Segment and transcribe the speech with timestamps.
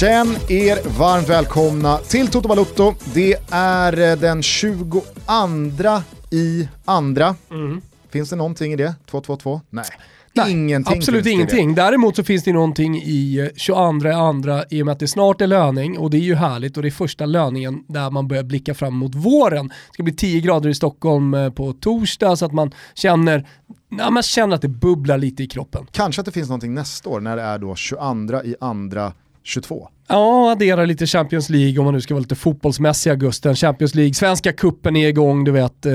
[0.00, 2.94] Känn er varmt välkomna till Toto Balotto.
[3.14, 5.02] Det är eh, den 22
[6.30, 7.34] i andra.
[7.50, 7.80] Mm.
[8.10, 8.94] Finns det någonting i det?
[9.10, 9.60] 222?
[9.70, 9.84] Nej.
[10.32, 11.74] Nej, ingenting absolut ingenting.
[11.74, 15.40] Däremot så finns det någonting i 22 eh, andra i och med att det snart
[15.40, 18.42] är löning och det är ju härligt och det är första löningen där man börjar
[18.42, 19.68] blicka fram mot våren.
[19.68, 23.46] Det ska bli 10 grader i Stockholm eh, på torsdag så att man känner
[23.98, 25.86] Ja, man känner att det bubblar lite i kroppen.
[25.90, 29.12] Kanske att det finns någonting nästa år när det är då 22 i andra
[29.44, 29.88] 22.
[30.08, 33.56] Ja, addera lite Champions League om man nu ska vara lite fotbollsmässig i augusten.
[33.56, 35.86] Champions League, svenska kuppen är igång, du vet.
[35.86, 35.92] Eh,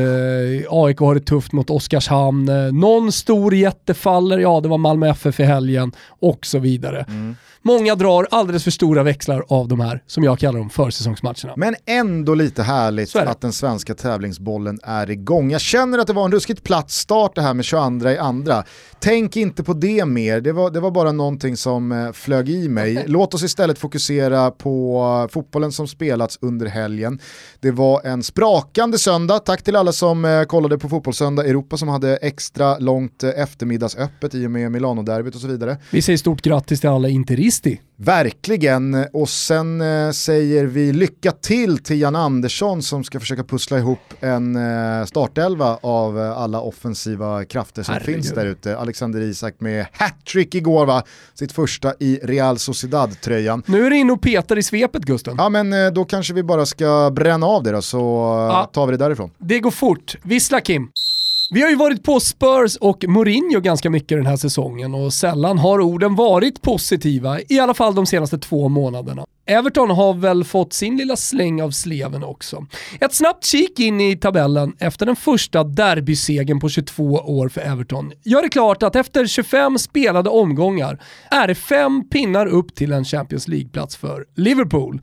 [0.70, 2.50] AIK har det tufft mot Oskarshamn.
[2.50, 7.06] Eh, någon stor jättefaller, ja det var Malmö FF i helgen och så vidare.
[7.08, 7.36] Mm.
[7.68, 11.54] Många drar alldeles för stora växlar av de här, som jag kallar dem, försäsongsmatcherna.
[11.56, 15.52] Men ändå lite härligt att den svenska tävlingsbollen är igång.
[15.52, 18.64] Jag känner att det var en ruskigt platt start det här med 22 i andra.
[19.00, 22.70] Tänk inte på det mer, det var, det var bara någonting som eh, flög i
[22.70, 23.04] mig.
[23.08, 27.20] Låt oss istället fokusera på fotbollen som spelats under helgen.
[27.60, 31.88] Det var en sprakande söndag, tack till alla som eh, kollade på Fotbollssöndag Europa som
[31.88, 35.78] hade extra långt eh, eftermiddagsöppet i och med Milano-derbyt och så vidare.
[35.92, 37.10] Vi säger stort grattis till alla
[37.56, 37.82] interisti.
[37.98, 43.78] Verkligen, och sen eh, säger vi lycka till till Jan Andersson som ska försöka pussla
[43.78, 48.16] ihop en eh, startelva av eh, alla offensiva krafter som Herregud.
[48.16, 48.78] finns där ute.
[48.78, 51.04] Alexander Isak med hattrick igår va,
[51.34, 53.64] sitt första i Real Sociedad-tröjan.
[53.66, 55.36] Nu är det in och petar i svepet Gusten.
[55.38, 57.98] Ja men eh, då kanske vi bara ska bränna av det då så
[58.52, 58.70] ja.
[58.74, 59.32] tar vi det därifrån.
[59.38, 60.16] Det går fort.
[60.24, 60.92] Vissla Kim.
[61.50, 65.58] Vi har ju varit på Spurs och Mourinho ganska mycket den här säsongen och sällan
[65.58, 69.26] har orden varit positiva, i alla fall de senaste två månaderna.
[69.46, 72.66] Everton har väl fått sin lilla släng av sleven också.
[73.00, 78.12] Ett snabbt kik in i tabellen efter den första derbysegen på 22 år för Everton
[78.24, 83.06] gör det klart att efter 25 spelade omgångar är det fem pinnar upp till en
[83.06, 85.02] Champions League-plats för Liverpool.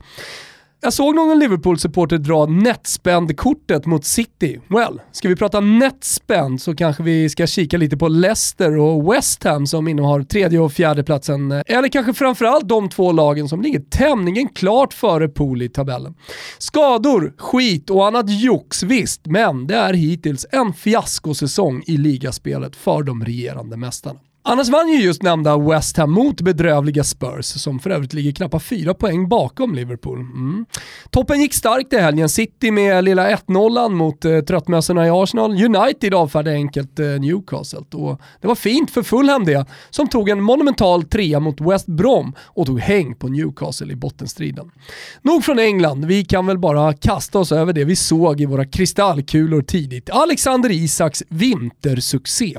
[0.83, 4.59] Jag såg någon Liverpool-supporter dra netspend-kortet mot City.
[4.67, 9.43] Well, ska vi prata netspend så kanske vi ska kika lite på Leicester och West
[9.43, 11.51] Ham som innehar tredje och fjärde platsen.
[11.51, 16.15] Eller kanske framförallt de två lagen som ligger tämligen klart före Pool i tabellen.
[16.57, 23.03] Skador, skit och annat jox, visst, men det är hittills en fiaskosäsong i ligaspelet för
[23.03, 24.19] de regerande mästarna.
[24.45, 28.63] Annars vann ju just nämnda West Ham mot bedrövliga Spurs, som för övrigt ligger knappt
[28.63, 30.19] fyra poäng bakom Liverpool.
[30.19, 30.65] Mm.
[31.09, 32.29] Toppen gick starkt i helgen.
[32.29, 35.51] City med lilla 1-0 mot eh, tröttmössorna i Arsenal.
[35.51, 37.79] United avfärdade enkelt eh, Newcastle.
[37.91, 42.35] Och det var fint för Fulham det, som tog en monumental trea mot West Brom
[42.39, 44.71] och tog häng på Newcastle i bottenstriden.
[45.21, 48.65] Nog från England, vi kan väl bara kasta oss över det vi såg i våra
[48.65, 50.09] kristallkulor tidigt.
[50.09, 52.57] Alexander Isaks vintersuccé.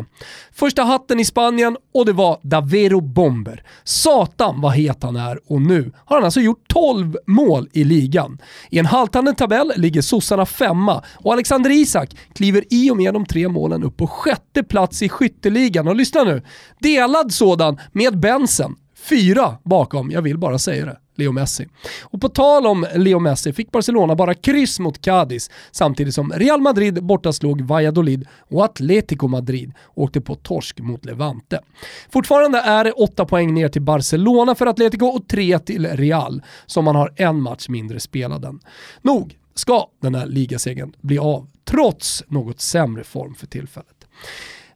[0.52, 3.62] Första hatten i Spanien och det var Davero Bomber.
[3.84, 8.38] Satan vad het han är och nu har han alltså gjort 12 mål i ligan.
[8.70, 13.26] I en haltande tabell ligger sossarna femma och Alexander Isak kliver i och med de
[13.26, 15.88] tre målen upp på sjätte plats i skytteligan.
[15.88, 16.42] Och lyssna nu,
[16.78, 18.76] delad sådan med Bensen.
[19.08, 20.98] Fyra bakom, jag vill bara säga det.
[21.14, 21.68] Leo Messi.
[22.02, 26.60] Och på tal om Leo Messi fick Barcelona bara kryss mot Cadiz samtidigt som Real
[26.60, 31.60] Madrid bortaslog Valladolid och Atletico Madrid åkte på torsk mot Levante.
[32.12, 36.84] Fortfarande är det åtta poäng ner till Barcelona för Atletico och tre till Real som
[36.84, 38.60] man har en match mindre spelad än.
[39.02, 44.06] Nog ska den här ligasegern bli av, trots något sämre form för tillfället.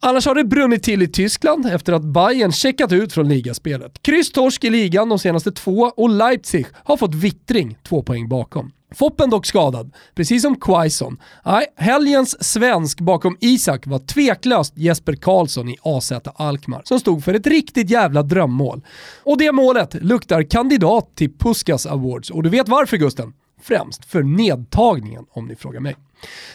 [0.01, 4.03] Annars har det brunnit till i Tyskland efter att Bayern checkat ut från ligaspelet.
[4.03, 8.71] Kryss torsk i ligan de senaste två och Leipzig har fått vittring två poäng bakom.
[8.95, 11.17] Foppen dock skadad, precis som Quaison.
[11.45, 17.33] Nej, helgens svensk bakom Isak var tveklöst Jesper Karlsson i AZ Alkmaar, som stod för
[17.33, 18.81] ett riktigt jävla drömmål.
[19.23, 23.33] Och det målet luktar kandidat till Puskas Awards, och du vet varför Gusten?
[23.61, 25.95] Främst för nedtagningen om ni frågar mig.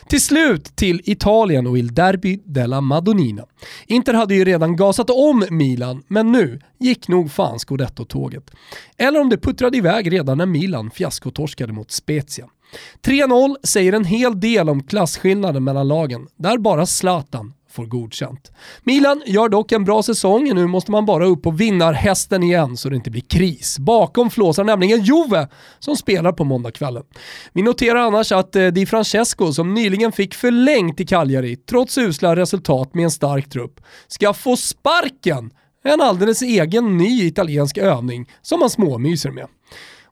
[0.09, 3.45] Till slut till Italien och Il Derby della Madonnina.
[3.87, 8.51] Inter hade ju redan gasat om Milan, men nu gick nog fan scudetto-tåget.
[8.97, 12.49] Eller om det puttrade iväg redan när Milan fiaskotorskade mot Spezia.
[13.03, 18.53] 3-0 säger en hel del om klasskillnaden mellan lagen, där bara Zlatan får godkänt.
[18.83, 22.89] Milan gör dock en bra säsong, nu måste man bara upp på vinnarhästen igen så
[22.89, 23.79] det inte blir kris.
[23.79, 25.49] Bakom flåsar nämligen Juve
[25.79, 27.03] som spelar på måndagskvällen.
[27.53, 32.37] Vi noterar annars att eh, Di Francesco, som nyligen fick förlängt i Cagliari, trots usla
[32.37, 35.51] resultat med en stark trupp, ska få sparken
[35.85, 39.47] en alldeles egen ny italiensk övning som man småmyser med.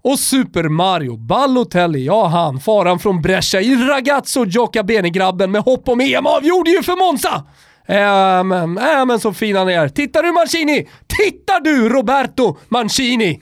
[0.04, 5.88] Och Super Mario Balotelli, ja han, faran från Brescia i Ragazzo Gioca Bene-grabben med hopp
[5.88, 7.44] om EM avgjorde ju för Monza!
[7.86, 9.88] Ähm, men, äh, men så fin han är.
[9.88, 10.88] Tittar du Mancini?
[11.06, 13.40] Tittar du Roberto Mancini?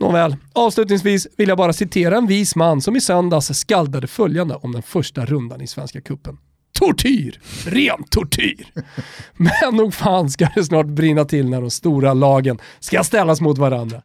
[0.00, 4.72] Nåväl, avslutningsvis vill jag bara citera en vis man som i söndags skaldade följande om
[4.72, 6.38] den första rundan i Svenska Kuppen.
[6.78, 7.40] Tortyr!
[7.66, 8.72] Ren tortyr!
[9.36, 13.58] Men nog fan ska det snart brinna till när de stora lagen ska ställas mot
[13.58, 14.02] varandra.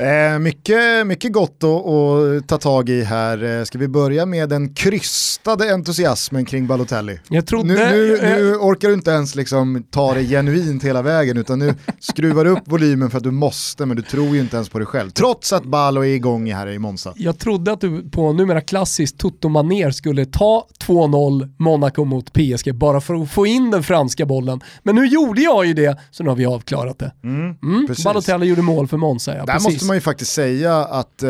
[0.00, 3.58] Eh, mycket, mycket gott att, att ta tag i här.
[3.58, 7.18] Eh, ska vi börja med den krystade entusiasmen kring Balotelli?
[7.28, 11.36] Jag trodde, nu, nu, nu orkar du inte ens liksom ta det genuint hela vägen
[11.36, 14.56] utan nu skruvar du upp volymen för att du måste men du tror ju inte
[14.56, 15.10] ens på dig själv.
[15.10, 17.12] Trots att Balo är igång här i Monza.
[17.16, 22.74] Jag trodde att du på numera klassiskt toto maner skulle ta 2-0 Monaco mot PSG
[22.74, 24.60] bara för att få in den franska bollen.
[24.82, 27.12] Men nu gjorde jag ju det, så nu har vi avklarat det.
[27.24, 27.86] Mm, mm.
[28.04, 29.83] Balotelli gjorde mål för Monza, ja, Där precis.
[29.84, 31.28] Måste man ju faktiskt säga att eh,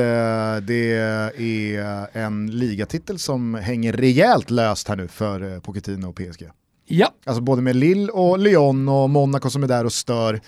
[0.63, 6.51] det är en ligatitel som hänger rejält löst här nu för eh, Pochettino och PSG.
[6.87, 7.13] Ja.
[7.27, 10.41] Alltså både med Lille och Lyon och Monaco som är där och stör.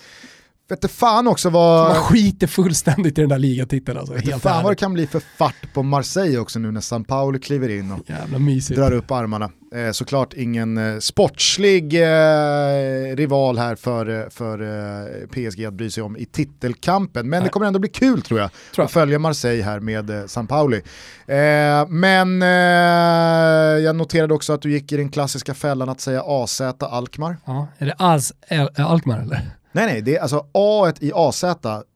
[0.69, 1.93] Vet fan också vad...
[1.93, 4.13] Man skiter fullständigt i den där ligatiteln alltså.
[4.13, 7.39] Vet fan vad det kan bli för fart på Marseille också nu när San Paolo
[7.39, 7.99] kliver in och
[8.75, 9.51] drar upp armarna.
[9.75, 15.89] Eh, såklart ingen eh, sportslig eh, rival här för, eh, för eh, PSG att bry
[15.91, 17.29] sig om i titelkampen.
[17.29, 17.47] Men Nej.
[17.47, 18.85] det kommer ändå bli kul tror jag, tror jag.
[18.85, 20.81] att följa Marseille här med eh, San Pauli.
[21.87, 22.41] men
[23.83, 27.37] jag noterade också att du gick i den klassiska fällan att säga AZ Alkmaar.
[27.45, 28.33] Ja, är det AZ
[28.77, 29.56] Alkmaar eller?
[29.71, 31.43] Nej nej, det är alltså A i AZ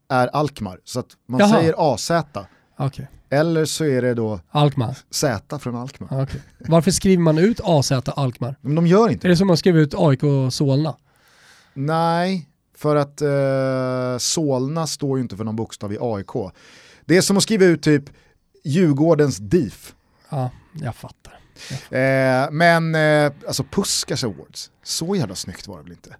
[0.09, 1.50] är Alkmaar, så att man Jaha.
[1.50, 2.12] säger AZ.
[2.77, 3.06] Okay.
[3.29, 4.97] Eller så är det då Alkmaar.
[5.09, 6.23] Z från Alkmaar.
[6.23, 6.41] Okay.
[6.59, 8.56] Varför skriver man ut AZ Alkmaar?
[8.62, 10.95] Men de gör inte Är det som att skriva ut AIK och Solna?
[11.73, 16.53] Nej, för att eh, Solna står ju inte för någon bokstav i AIK.
[17.06, 18.03] Det är som att skriva ut typ
[18.63, 19.95] Djurgårdens DIF.
[20.29, 21.39] Ja, jag fattar.
[21.89, 26.15] Eh, men eh, alltså Puskars Awards, så jävla snyggt var det väl inte?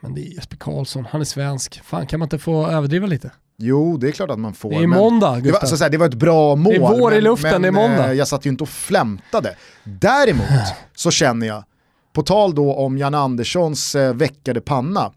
[0.00, 1.80] Men det är Jesper Karlsson, han är svensk.
[1.84, 3.30] Fan kan man inte få överdriva lite?
[3.56, 4.70] Jo, det är klart att man får.
[4.70, 6.72] Det är måndag, det var, så, det var ett bra mål.
[6.72, 8.10] Det är vår men, i luften, men, det är måndag.
[8.10, 9.56] Eh, jag satt ju inte och flämtade.
[9.84, 10.46] Däremot
[10.94, 11.64] så känner jag,
[12.12, 15.12] på tal då om Jan Anderssons eh, veckade panna,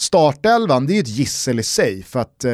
[0.00, 2.50] startelvan, det är ju ett gissel i sig för att eh,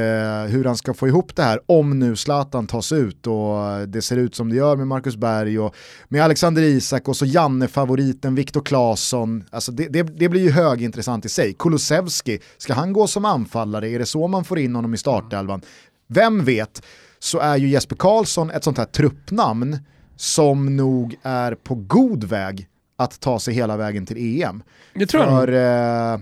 [0.51, 4.17] hur han ska få ihop det här om nu Zlatan tas ut och det ser
[4.17, 5.75] ut som det gör med Marcus Berg och
[6.09, 9.45] med Alexander Isak och så Janne-favoriten Viktor Claesson.
[9.51, 11.55] Alltså det, det, det, blir ju högintressant i sig.
[11.59, 13.89] Kulusevski, ska han gå som anfallare?
[13.91, 15.63] Är det så man får in honom i startelvan?
[16.09, 16.83] Vem vet,
[17.19, 19.79] så är ju Jesper Karlsson ett sånt här truppnamn
[20.17, 24.63] som nog är på god väg att ta sig hela vägen till EM.
[24.95, 25.31] Det tror jag.
[25.31, 26.21] För, eh,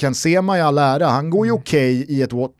[0.00, 1.60] Ken Sema i all ära, han går ju mm.
[1.60, 2.32] okej okay i ett...
[2.32, 2.50] Okej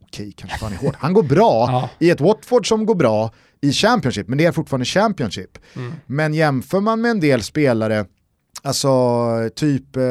[0.00, 0.96] okay, kanske fan är hårt.
[0.98, 1.90] Han går bra ja.
[1.98, 3.30] i ett Watford som går bra
[3.60, 5.58] i Championship, men det är fortfarande Championship.
[5.76, 5.92] Mm.
[6.06, 8.06] Men jämför man med en del spelare,
[8.62, 8.88] alltså
[9.54, 10.02] typ eh,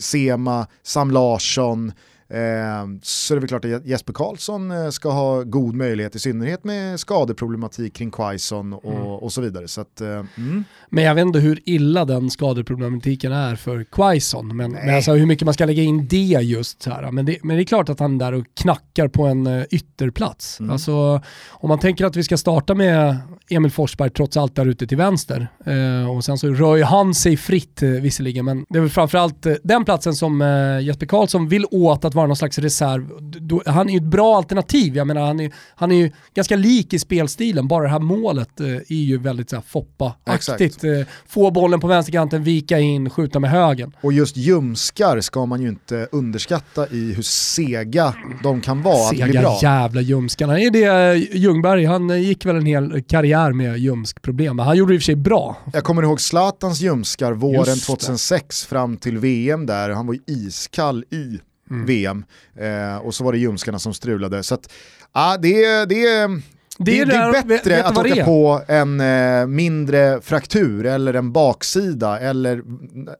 [0.00, 1.92] Sema, Sam Larsson,
[2.28, 6.18] Eh, så är det väl klart att Jesper Karlsson eh, ska ha god möjlighet, i
[6.18, 9.06] synnerhet med skadeproblematik kring Quaison och, mm.
[9.06, 9.68] och så vidare.
[9.68, 10.64] Så att, eh, mm.
[10.88, 15.26] Men jag vet inte hur illa den skadeproblematiken är för Quaison, men, men alltså hur
[15.26, 17.10] mycket man ska lägga in det just så här.
[17.10, 20.60] Men det, men det är klart att han är där och knackar på en ytterplats.
[20.60, 20.72] Mm.
[20.72, 23.16] Alltså, om man tänker att vi ska starta med
[23.50, 25.48] Emil Forsberg trots allt där ute till vänster.
[25.66, 28.90] Eh, och sen så rör ju han sig fritt eh, visserligen, men det är väl
[28.90, 33.10] framförallt eh, den platsen som eh, Jesper Karlsson vill åt att vara någon slags reserv.
[33.20, 36.56] Då, han är ju ett bra alternativ, jag menar han är, han är ju ganska
[36.56, 40.84] lik i spelstilen, bara det här målet eh, är ju väldigt så Foppa-aktigt.
[40.84, 43.92] Eh, få bollen på vänsterkanten, vika in, skjuta med högen.
[44.00, 49.24] Och just ljumskar ska man ju inte underskatta i hur sega de kan vara sega
[49.24, 49.58] att bli bra.
[49.62, 50.60] jävla ljumskarna.
[50.60, 54.92] Är det eh, Ljungberg, han gick väl en hel karriär med ljumskproblem, men han gjorde
[54.92, 55.56] det i och för sig bra.
[55.72, 61.04] Jag kommer ihåg Zlatans ljumskar våren 2006 fram till VM där, han var ju iskall
[61.10, 61.38] i
[61.74, 61.86] mm.
[61.86, 62.24] VM.
[62.56, 64.42] Eh, och så var det ljumskarna som strulade.
[64.42, 64.72] Så att,
[65.12, 66.42] ah, det, det, det,
[66.78, 71.32] det, är, det är bättre vet, att åka på en eh, mindre fraktur eller en
[71.32, 72.62] baksida eller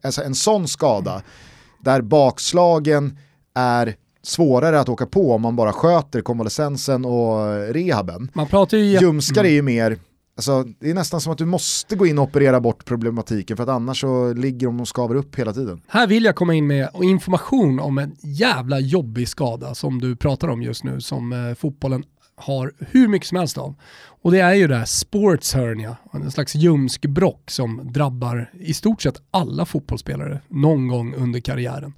[0.03, 1.25] alltså en sån skada mm.
[1.81, 3.19] där bakslagen
[3.55, 8.31] är svårare att åka på om man bara sköter konvalescensen och rehaben.
[8.33, 9.01] Man pratar ju...
[9.01, 9.51] Ljumskar mm.
[9.51, 9.99] är ju mer
[10.37, 13.64] Alltså, det är nästan som att du måste gå in och operera bort problematiken för
[13.64, 15.83] att annars så ligger de och skaver upp hela tiden.
[15.88, 20.49] Här vill jag komma in med information om en jävla jobbig skada som du pratar
[20.49, 22.05] om just nu som eh, fotbollen
[22.37, 23.75] har hur mycket som helst av.
[24.23, 29.03] Och det är ju det här sports hernia, en slags ljumskbråck som drabbar i stort
[29.03, 31.93] sett alla fotbollsspelare någon gång under karriären.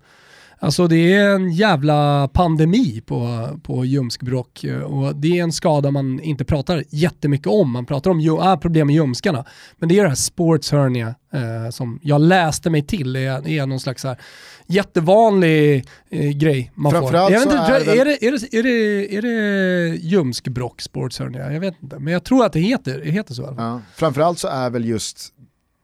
[0.59, 6.21] Alltså det är en jävla pandemi på, på ljumskbråck och det är en skada man
[6.21, 7.73] inte pratar jättemycket om.
[7.73, 9.45] Man pratar om äh, problem med ljumskarna.
[9.79, 13.67] Men det är det här sports hernia eh, som jag läste mig till är, är
[13.67, 14.21] någon slags här
[14.67, 17.33] jättevanlig eh, grej man Framförallt får.
[17.33, 21.53] Jag vet inte, är, det, är, det, är, det, är det ljumskbråck sports hernia?
[21.53, 23.55] Jag vet inte, men jag tror att det heter, det heter så.
[23.59, 23.81] Ja.
[23.95, 25.29] Framförallt så är väl just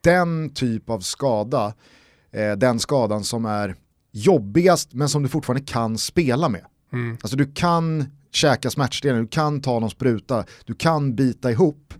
[0.01, 1.75] den typ av skada,
[2.33, 3.75] eh, den skadan som är
[4.13, 6.65] jobbigast men som du fortfarande kan spela med.
[6.93, 7.19] Mm.
[7.23, 11.95] Alltså du kan käka smärtstillande, du kan ta någon spruta, du kan bita ihop.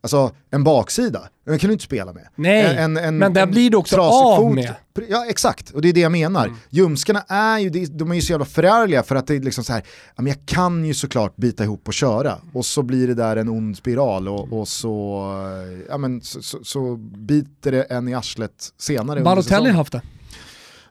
[0.00, 2.28] Alltså en baksida, den kan du inte spela med.
[2.34, 4.54] Nej, en, en, men där blir du också av fot.
[4.54, 4.74] med.
[5.08, 6.46] Ja exakt, och det är det jag menar.
[6.46, 6.58] Mm.
[6.70, 9.72] Ljumskarna är ju, de är ju så jävla förargliga för att det är liksom så
[9.72, 9.82] här,
[10.16, 12.38] jag kan ju såklart bita ihop och köra.
[12.52, 15.24] Och så blir det där en ond spiral och, och så,
[15.88, 19.20] ja, men, så, så, så biter det en i arslet senare.
[19.20, 20.02] Balotelli har haft det.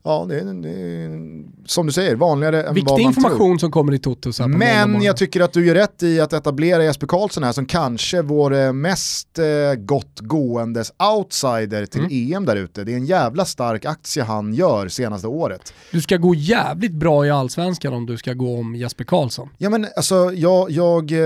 [0.03, 3.57] Ja, det är, det är, som du säger, vanligare än Viktig vad man information tror.
[3.57, 7.07] som kommer i på Men jag tycker att du gör rätt i att etablera Jesper
[7.07, 9.45] Karlsson här som kanske vår eh, mest eh,
[9.77, 12.33] gott gåendes outsider till mm.
[12.33, 12.83] EM där ute.
[12.83, 15.73] Det är en jävla stark aktie han gör senaste året.
[15.91, 19.49] Du ska gå jävligt bra i allsvenskan om du ska gå om Jesper Karlsson.
[19.57, 21.17] Ja men alltså jag, jag, eh,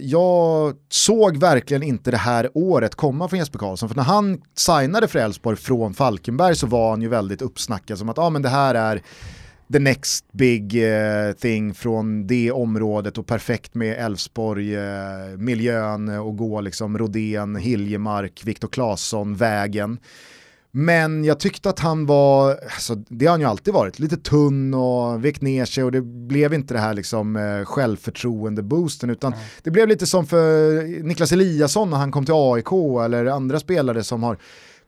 [0.00, 3.88] jag såg verkligen inte det här året komma från Jesper Karlsson.
[3.88, 8.08] För när han signade för Elfsborg från Falkenberg så var han ju väldigt uppsnackad som
[8.08, 9.02] att ah, men det här är
[9.72, 14.84] the next big uh, thing från det området och perfekt med Elfsborg, uh,
[15.36, 19.98] miljön och gå liksom Rodén, Hiljemark, Viktor Claesson, vägen.
[20.70, 24.74] Men jag tyckte att han var, alltså, det har han ju alltid varit, lite tunn
[24.74, 29.44] och vek ner sig och det blev inte det här liksom eh, självförtroende-boosten utan mm.
[29.62, 32.72] det blev lite som för Niklas Eliasson när han kom till AIK
[33.04, 34.38] eller andra spelare som har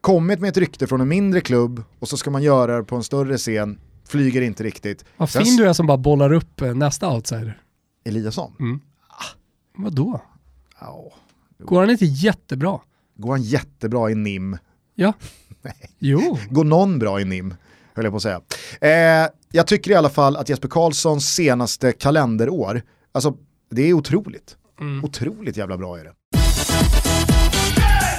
[0.00, 2.96] kommit med ett rykte från en mindre klubb och så ska man göra det på
[2.96, 3.78] en större scen,
[4.08, 5.04] flyger inte riktigt.
[5.16, 7.62] Vad fin du är som bara bollar upp eh, nästa outsider.
[8.04, 8.56] Eliasson?
[8.60, 8.80] Mm.
[9.08, 9.24] Ah.
[9.76, 10.20] Vadå?
[10.80, 11.12] Oh.
[11.58, 12.80] Går han inte jättebra?
[13.16, 14.58] Går han jättebra i NIM?
[14.94, 15.12] Ja.
[15.62, 15.90] Nej.
[15.98, 16.38] Jo.
[16.50, 17.54] Går någon bra i NIM?
[17.94, 18.40] Höll jag på att säga.
[18.80, 23.36] Eh, jag tycker i alla fall att Jesper Karlssons senaste kalenderår, alltså
[23.70, 24.56] det är otroligt.
[24.80, 25.04] Mm.
[25.04, 26.12] Otroligt jävla bra är det.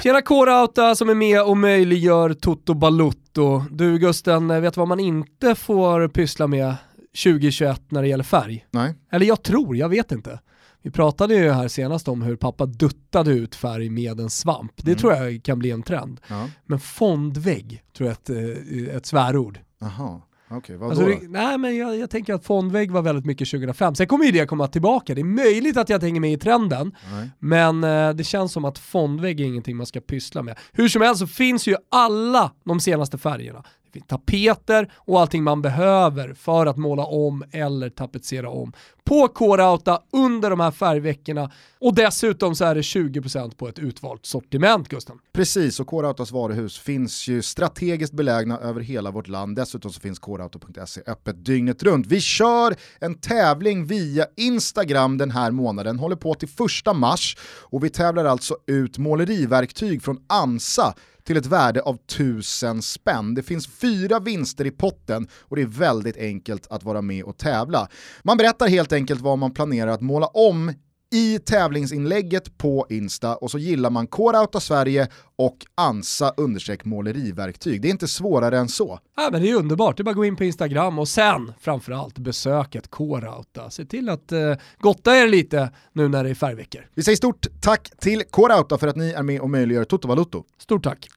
[0.03, 3.63] Tjena Kårauta som är med och möjliggör Toto Balutto.
[3.71, 6.75] Du Gusten, vet vad man inte får pyssla med
[7.23, 8.65] 2021 när det gäller färg?
[8.71, 8.95] Nej.
[9.11, 10.39] Eller jag tror, jag vet inte.
[10.81, 14.71] Vi pratade ju här senast om hur pappa duttade ut färg med en svamp.
[14.75, 14.99] Det mm.
[14.99, 16.21] tror jag kan bli en trend.
[16.27, 16.49] Ja.
[16.65, 19.59] Men fondvägg tror jag är ett, eh, ett svärord.
[19.81, 20.21] Aha.
[20.57, 23.95] Okay, vad alltså, det, nej men jag, jag, tänker att fondvägg var väldigt mycket 2005.
[23.95, 25.15] Sen kommer ju det komma tillbaka.
[25.15, 27.29] Det är möjligt att jag hänger med i trenden, nej.
[27.39, 30.57] men eh, det känns som att fondvägg är ingenting man ska pyssla med.
[30.71, 33.63] Hur som helst så finns ju alla de senaste färgerna
[33.99, 40.49] tapeter och allting man behöver för att måla om eller tapetsera om på K-Rauta under
[40.49, 45.17] de här färgveckorna och dessutom så är det 20% på ett utvalt sortiment Gusten.
[45.33, 49.55] Precis och K-Rautas varuhus finns ju strategiskt belägna över hela vårt land.
[49.55, 52.07] Dessutom så finns krauta.se öppet dygnet runt.
[52.07, 57.83] Vi kör en tävling via Instagram den här månaden, håller på till första mars och
[57.83, 60.93] vi tävlar alltså ut måleriverktyg från Ansa
[61.23, 63.33] till ett värde av 1000 spänn.
[63.33, 67.37] Det finns fyra vinster i potten och det är väldigt enkelt att vara med och
[67.37, 67.87] tävla.
[68.23, 70.73] Man berättar helt enkelt vad man planerar att måla om
[71.11, 77.81] i tävlingsinlägget på Insta och så gillar man Core Sverige och Ansa understreck måleriverktyg.
[77.81, 78.99] Det är inte svårare än så.
[79.17, 81.53] Ja, men det är underbart, det är bara att gå in på Instagram och sen
[81.59, 83.31] framförallt besök ett Core
[83.69, 86.87] Se till att eh, gotta er lite nu när det är färgveckor.
[86.95, 90.43] Vi säger stort tack till Core för att ni är med och möjliggör Toto Valuto.
[90.57, 91.07] Stort tack.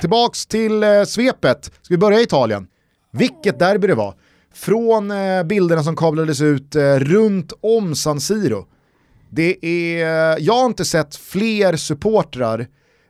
[0.00, 1.64] Tillbaks till eh, svepet.
[1.64, 2.66] Ska vi börja i Italien?
[3.10, 4.14] Vilket derby det var.
[4.54, 8.66] Från eh, bilderna som kablades ut eh, runt om San Siro.
[9.30, 12.60] Det är, jag har inte sett fler supportrar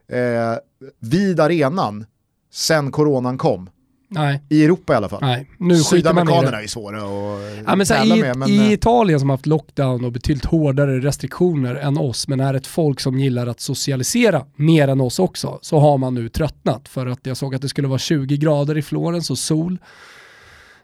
[0.08, 0.58] eh,
[1.00, 2.06] vid arenan
[2.52, 3.68] sen coronan kom.
[4.08, 4.42] Nej.
[4.48, 5.20] I Europa i alla fall.
[5.22, 5.50] Nej.
[5.58, 8.36] Nu Sydamerikanerna är svåra att ja, men så i, med.
[8.36, 8.48] Men...
[8.48, 12.54] I eh, Italien som har haft lockdown och betydligt hårdare restriktioner än oss, men är
[12.54, 16.88] ett folk som gillar att socialisera mer än oss också, så har man nu tröttnat.
[16.88, 19.78] För att jag såg att det skulle vara 20 grader i Florens och sol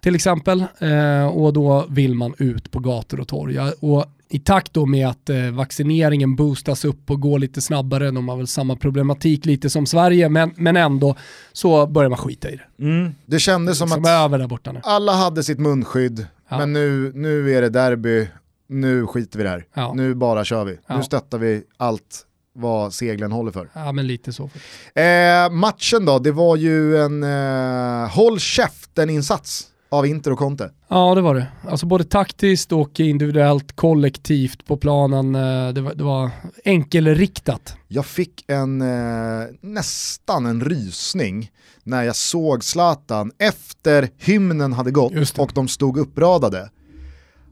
[0.00, 0.64] till exempel.
[0.78, 3.59] Eh, och då vill man ut på gator och torg.
[3.80, 8.28] Och i takt då med att eh, vaccineringen boostas upp och går lite snabbare, de
[8.28, 11.16] har väl samma problematik lite som Sverige, men, men ändå
[11.52, 12.85] så börjar man skita i det.
[12.85, 13.14] Mm.
[13.26, 14.80] Det kändes som, som att över där borta nu.
[14.83, 16.59] alla hade sitt munskydd, ja.
[16.59, 18.28] men nu, nu är det derby,
[18.69, 19.64] nu skiter vi där.
[19.75, 19.92] Ja.
[19.97, 20.78] Nu bara kör vi.
[20.87, 20.97] Ja.
[20.97, 23.69] Nu stöttar vi allt vad seglen håller för.
[23.73, 24.50] Ja men lite så.
[24.95, 30.70] Eh, matchen då, det var ju en eh, håll käften-insats av Inter och Conte.
[30.88, 31.47] Ja det var det.
[31.68, 35.35] Alltså både taktiskt och individuellt, kollektivt på planen.
[35.35, 36.30] Eh, det var, det var
[36.64, 37.76] enkelriktat.
[37.88, 41.50] Jag fick en, eh, nästan en rysning
[41.82, 46.70] när jag såg Zlatan efter hymnen hade gått och de stod uppradade.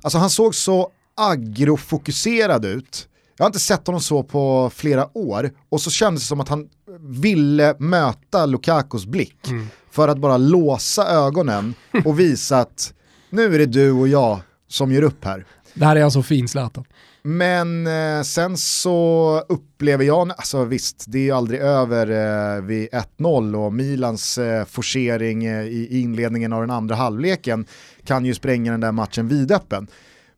[0.02, 3.08] Alltså han såg så agrofokuserad ut.
[3.36, 6.48] Jag har inte sett honom så på flera år och så kändes det som att
[6.48, 6.68] han
[7.00, 9.68] ville möta Lukakos blick mm.
[9.98, 11.74] För att bara låsa ögonen
[12.04, 12.94] och visa att
[13.30, 15.46] nu är det du och jag som gör upp här.
[15.74, 16.84] Det här är alltså fin Zlatan.
[17.22, 22.88] Men eh, sen så upplever jag, alltså visst, det är ju aldrig över eh, vid
[23.18, 27.66] 1-0 och Milans eh, forcering eh, i inledningen av den andra halvleken
[28.04, 29.86] kan ju spränga den där matchen vidöppen.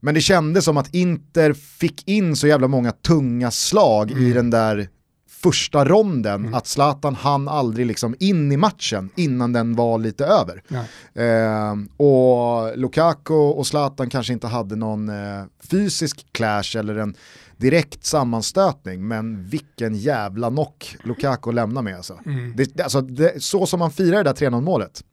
[0.01, 4.25] Men det kändes som att Inter fick in så jävla många tunga slag mm.
[4.25, 4.89] i den där
[5.43, 6.55] första ronden, mm.
[6.55, 10.63] att Zlatan hann aldrig liksom in i matchen innan den var lite över.
[11.15, 17.15] Eh, och Lukaku och Zlatan kanske inte hade någon eh, fysisk clash eller en
[17.57, 22.19] direkt sammanstötning, men vilken jävla knock Lukaku lämnar med alltså.
[22.27, 22.57] Mm.
[22.57, 25.05] Det, alltså det, så som man firar det där 3-0 målet.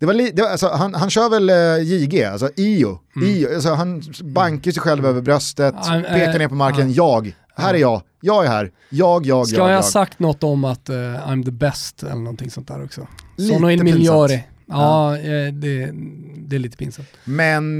[0.00, 2.98] Det var li, det var, alltså, han, han kör väl uh, JG, alltså IO.
[3.16, 3.28] Mm.
[3.28, 7.36] IO alltså, han bankar sig själv över bröstet, uh, pekar ner på marken, uh, jag,
[7.56, 9.70] här är jag, jag är här, jag, jag, Ska jag.
[9.70, 13.06] jag ha sagt något om att uh, I'm the best eller någonting sånt där också?
[13.36, 14.44] Lite Sono migliore.
[14.66, 15.50] Ja, ja.
[15.50, 15.90] Det,
[16.36, 17.08] det, är lite pinsamt.
[17.24, 17.78] Men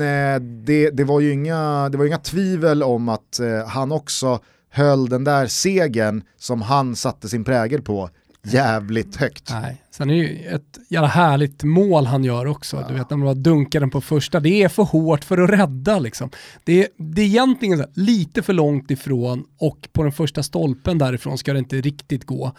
[0.64, 5.24] det, det, var ju inga, det var inga tvivel om att han också höll den
[5.24, 8.10] där segern som han satte sin prägel på
[8.42, 9.50] jävligt högt.
[9.50, 9.82] Nej.
[9.90, 12.76] Sen är det ju ett jävla härligt mål han gör också.
[12.76, 12.88] Ja.
[12.88, 15.50] Du vet när man bara dunkar den på första, det är för hårt för att
[15.50, 16.30] rädda liksom.
[16.64, 20.98] Det är, det är egentligen så, lite för långt ifrån och på den första stolpen
[20.98, 22.52] därifrån ska det inte riktigt gå.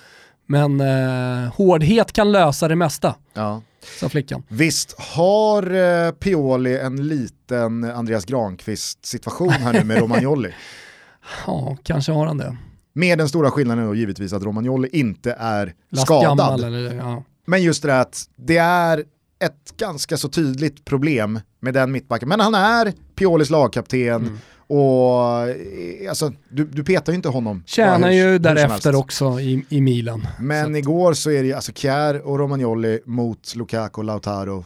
[0.46, 3.16] Men eh, hårdhet kan lösa det mesta.
[3.34, 3.62] Ja.
[4.00, 4.44] Sa flickan.
[4.48, 10.54] Visst har eh, Pioli en liten Andreas Granqvist situation här nu med Romagnoli?
[11.48, 12.58] ja, kanske har han det.
[12.94, 16.64] Med den stora skillnaden då givetvis att Romagnoli inte är skadad.
[16.64, 17.24] Eller, ja.
[17.46, 19.04] Men just det att det är
[19.40, 22.30] ett ganska så tydligt problem med den mittbacken.
[22.30, 24.38] Men han är Piolis lagkapten mm.
[24.68, 27.64] och eh, alltså, du, du petar ju inte honom.
[27.66, 30.28] Tjänar ju därefter också i, i Milan.
[30.40, 34.66] Men så igår så är det alltså Kjär och Romagnoli mot Lukaku och Lautaro.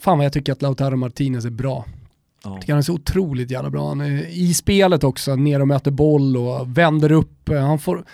[0.00, 1.84] Fan vad jag tycker att Lautaro Martinez är bra.
[2.44, 2.58] Ja.
[2.60, 3.88] tycker han är så otroligt jävla bra.
[3.88, 7.48] Han är i spelet också, ner och möter boll och vänder upp.
[7.48, 8.04] Han får,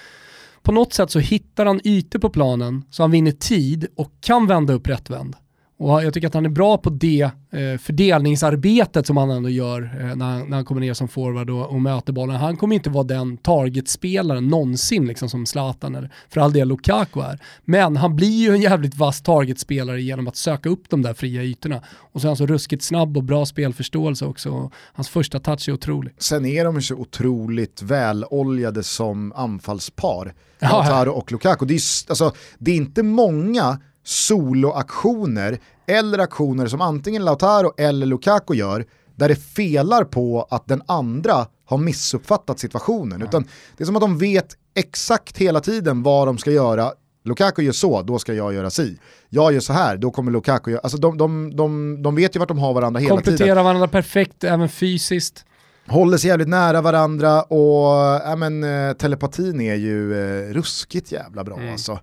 [0.62, 4.46] på något sätt så hittar han ytor på planen så han vinner tid och kan
[4.46, 5.36] vända upp rättvänd.
[5.80, 9.82] Och jag tycker att han är bra på det eh, fördelningsarbetet som han ändå gör
[10.00, 12.36] eh, när, han, när han kommer ner som forward och, och möter bollen.
[12.36, 17.20] Han kommer inte vara den targetspelaren någonsin liksom som Zlatan eller för all del Lukaku
[17.20, 17.38] är.
[17.64, 21.42] Men han blir ju en jävligt vass targetspelare genom att söka upp de där fria
[21.42, 21.82] ytorna.
[22.12, 24.70] Och så är han så ruskigt snabb och bra spelförståelse också.
[24.92, 26.14] Hans första touch är otrolig.
[26.18, 30.34] Sen är de ju så otroligt väloljade som anfallspar.
[30.60, 31.66] Lautaro och Lukaku.
[31.66, 38.54] Det är, alltså, det är inte många soloaktioner eller aktioner som antingen Lautaro eller Lukaku
[38.54, 43.22] gör där det felar på att den andra har missuppfattat situationen.
[43.22, 43.44] Utan
[43.76, 46.92] det är som att de vet exakt hela tiden vad de ska göra.
[47.24, 48.98] Lukaku gör så, då ska jag göra si.
[49.28, 50.80] Jag gör så här, då kommer Lukaku göra...
[50.80, 53.24] Alltså de, de, de, de vet ju vart de har varandra hela tiden.
[53.24, 55.44] Kompletterar varandra perfekt, även fysiskt
[55.88, 60.14] håller sig jävligt nära varandra och äh, men, äh, telepatin är ju
[60.48, 61.72] äh, ruskigt jävla bra mm.
[61.72, 61.98] alltså.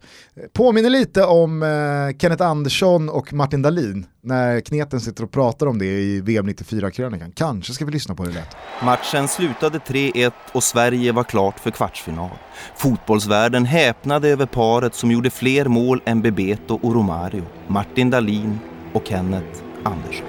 [0.54, 5.80] Påminner lite om äh, Kenneth Andersson och Martin Dahlin när Kneten sitter och pratar om
[5.80, 7.32] det i VM 94-krönikan.
[7.36, 8.56] Kanske ska vi lyssna på det lätt.
[8.84, 12.30] Matchen slutade 3-1 och Sverige var klart för kvartsfinal.
[12.76, 18.60] Fotbollsvärlden häpnade över paret som gjorde fler mål än Bebeto och Romario, Martin Dahlin
[18.94, 20.28] och Kenneth Andersson.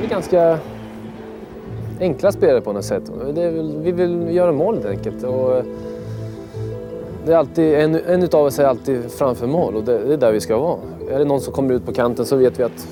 [0.00, 0.58] Det är ganska
[2.00, 3.02] enkla spelare på något sätt.
[3.08, 5.22] Väl, vi vill göra mål helt enkelt.
[5.22, 5.62] Och
[7.26, 10.18] det är alltid, en, en utav oss är alltid framför mål och det, det, är
[10.18, 10.78] där vi ska vara.
[11.10, 12.88] Är det någon som kommer ut på kanten så vet vi att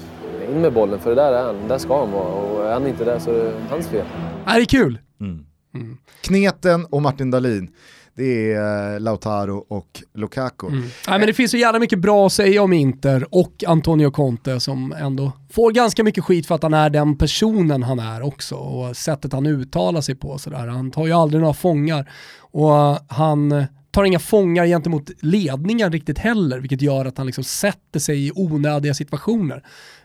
[0.51, 2.87] in med bollen för det där är han, där ska han vara och är han
[2.87, 4.05] inte där så är det hans fel.
[4.45, 4.99] Det är kul!
[5.21, 5.47] Mm.
[5.75, 5.97] Mm.
[6.21, 7.71] Kneten och Martin Dahlin
[8.16, 10.66] det är eh, Lautaro och Lukaku.
[10.66, 10.81] Mm.
[10.81, 14.61] Nej, men det finns så jävla mycket bra att säga om Inter och Antonio Conte
[14.61, 18.55] som ändå får ganska mycket skit för att han är den personen han är också
[18.55, 20.38] och sättet han uttalar sig på.
[20.38, 20.66] Sådär.
[20.66, 26.18] Han tar ju aldrig några fångar och eh, han tar inga fångar gentemot ledningen riktigt
[26.18, 29.62] heller, vilket gör att han liksom sätter sig i onödiga situationer.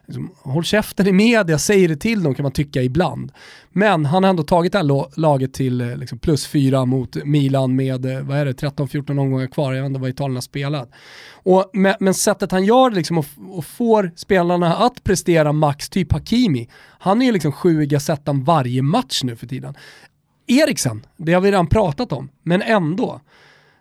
[0.09, 3.31] Liksom, håll käften i media, säg det till dem kan man tycka ibland.
[3.71, 7.75] Men han har ändå tagit det här laget till eh, liksom plus fyra mot Milan
[7.75, 10.89] med, eh, vad är det, 13-14 omgångar kvar, jag vet inte vad Italien har spelat.
[11.33, 15.89] Och, men, men sättet han gör det liksom och, och, får spelarna att prestera max,
[15.89, 16.69] typ Hakimi,
[16.99, 19.75] han är ju liksom sju i Gazettan varje match nu för tiden.
[20.47, 23.21] Eriksen, det har vi redan pratat om, men ändå.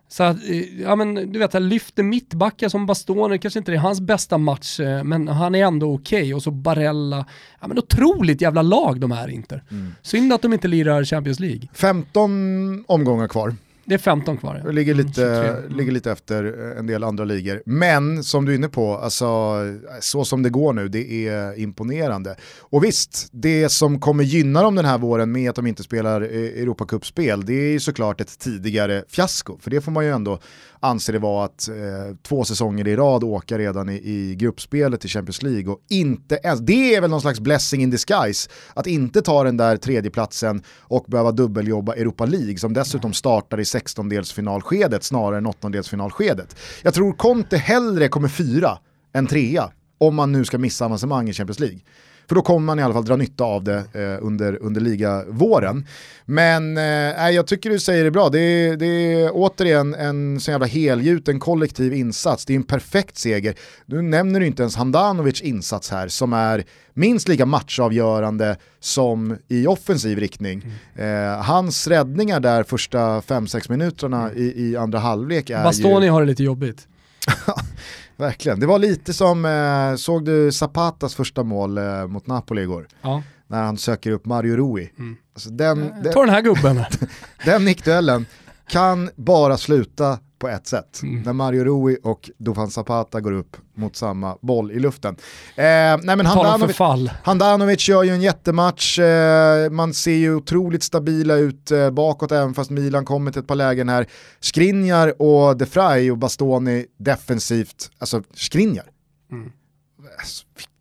[0.09, 3.77] Så att, eh, ja men du vet, han lyfter mittbackar som Bastone, kanske inte det
[3.77, 6.19] är hans bästa match, eh, men han är ändå okej.
[6.19, 6.35] Okay.
[6.35, 7.27] Och så Barella,
[7.61, 9.63] ja men otroligt jävla lag de är inte.
[9.71, 9.95] Mm.
[10.03, 11.69] Synd att de inte lirar Champions League.
[11.73, 13.55] 15 omgångar kvar.
[13.89, 14.63] Det är 15 kvar.
[14.65, 14.71] Ja.
[14.71, 15.77] Ligger, lite, mm.
[15.77, 16.45] ligger lite efter
[16.79, 17.63] en del andra ligor.
[17.67, 19.57] Men som du är inne på, alltså,
[20.01, 22.37] så som det går nu, det är imponerande.
[22.61, 26.21] Och visst, det som kommer gynna dem den här våren med att de inte spelar
[26.21, 29.59] Europacup-spel, det är ju såklart ett tidigare fiasko.
[29.61, 30.39] För det får man ju ändå
[30.81, 31.75] anser det vara att eh,
[32.23, 36.61] två säsonger i rad åka redan i, i gruppspelet i Champions League och inte ens,
[36.61, 41.05] det är väl någon slags blessing in disguise, att inte ta den där tredjeplatsen och
[41.09, 46.57] behöva dubbeljobba Europa League som dessutom startar i 16-delsfinalskedet snarare än 8-delsfinalskedet.
[46.83, 48.79] Jag tror Conte hellre kommer fyra
[49.13, 51.81] än trea om man nu ska missa avancemang i Champions League.
[52.29, 55.87] För då kommer man i alla fall dra nytta av det eh, under, under ligavåren.
[56.25, 60.51] Men eh, jag tycker du säger det bra, det är, det är återigen en så
[60.51, 62.45] jävla helgjuten kollektiv insats.
[62.45, 63.55] Det är en perfekt seger.
[63.87, 66.65] Nu nämner du inte ens Handanovic insats här som är
[66.95, 70.63] minst lika matchavgörande som i offensiv riktning.
[70.97, 71.35] Mm.
[71.35, 76.13] Eh, hans räddningar där första 5-6 minuterna i, i andra halvlek är Bastoni ju...
[76.13, 76.89] har det lite jobbigt.
[78.19, 82.89] Verkligen, det var lite som, eh, såg du Zapatas första mål eh, mot Napoli igår?
[83.03, 83.23] Ja.
[83.47, 84.91] När han söker upp Mario Rui.
[84.99, 85.17] Mm.
[85.35, 86.85] Alltså den, den, Ta den här gubben.
[87.45, 88.27] den nickduellen
[88.69, 91.03] kan bara sluta på ett sätt.
[91.03, 91.23] Mm.
[91.23, 95.17] När Mario Rui och Dufan Zapata går upp mot samma boll i luften.
[95.57, 96.79] Eh, nej men Handanovic,
[97.25, 102.55] Handanovic gör ju en jättematch, eh, man ser ju otroligt stabila ut eh, bakåt även
[102.55, 104.07] fast Milan kommer till ett par lägen här.
[104.41, 108.87] Skriniar och De Frey och Bastoni defensivt, alltså Skriniar.
[109.33, 109.53] Mm.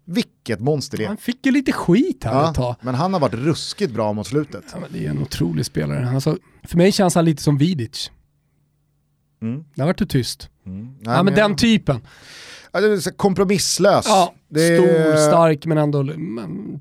[0.06, 1.08] Vilket monster det är.
[1.08, 2.76] Han fick ju lite skit här ja, ett tag.
[2.82, 4.64] Men han har varit ruskigt bra mot slutet.
[4.72, 6.10] Ja, det är en otrolig spelare.
[6.10, 8.12] Alltså, för mig känns han lite som Vidic.
[9.42, 9.64] Mm.
[9.76, 10.50] Där vart du tyst.
[10.66, 10.86] Mm.
[11.02, 12.02] Nej, ja, men, den typen.
[12.72, 12.80] Ja,
[13.18, 14.06] kompromisslös.
[14.08, 16.06] Ja, det stor, stark men ändå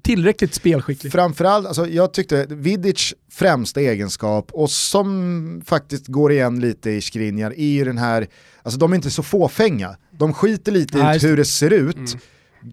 [0.02, 1.12] tillräckligt spelskicklig.
[1.12, 7.50] Framförallt, alltså, jag tyckte Vidic främsta egenskap och som faktiskt går igen lite i Skriniar
[7.56, 8.26] är ju den här,
[8.62, 9.96] alltså de är inte så fåfänga.
[10.10, 11.96] De skiter lite i hur det ser ut.
[11.96, 12.20] Mm.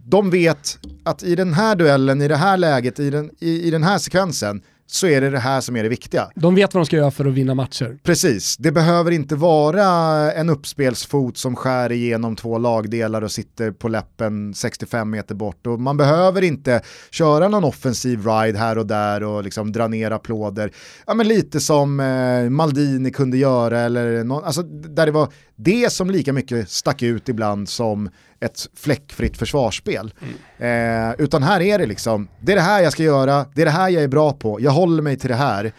[0.06, 3.72] De vet att i den här duellen, i det här läget, i den, i, i
[3.72, 6.30] den här sekvensen, så är det det här som är det viktiga.
[6.36, 7.98] De vet vad de ska göra för att vinna matcher.
[8.04, 9.84] Precis, det behöver inte vara
[10.32, 15.68] en uppspelsfot som skär igenom två lagdelar och sitter på läppen 65 meter bort.
[15.68, 20.12] Och man behöver inte köra någon offensiv ride här och där och liksom dra ner
[20.12, 20.72] applåder.
[21.08, 25.94] Ja, men lite som eh, Maldini kunde göra, eller någon, alltså, där det var det
[25.94, 30.14] som lika mycket stack ut ibland som ett fläckfritt försvarsspel.
[30.58, 31.10] Mm.
[31.10, 33.66] Eh, utan här är det liksom, det är det här jag ska göra, det är
[33.66, 35.74] det här jag är bra på, jag håller mig till det här.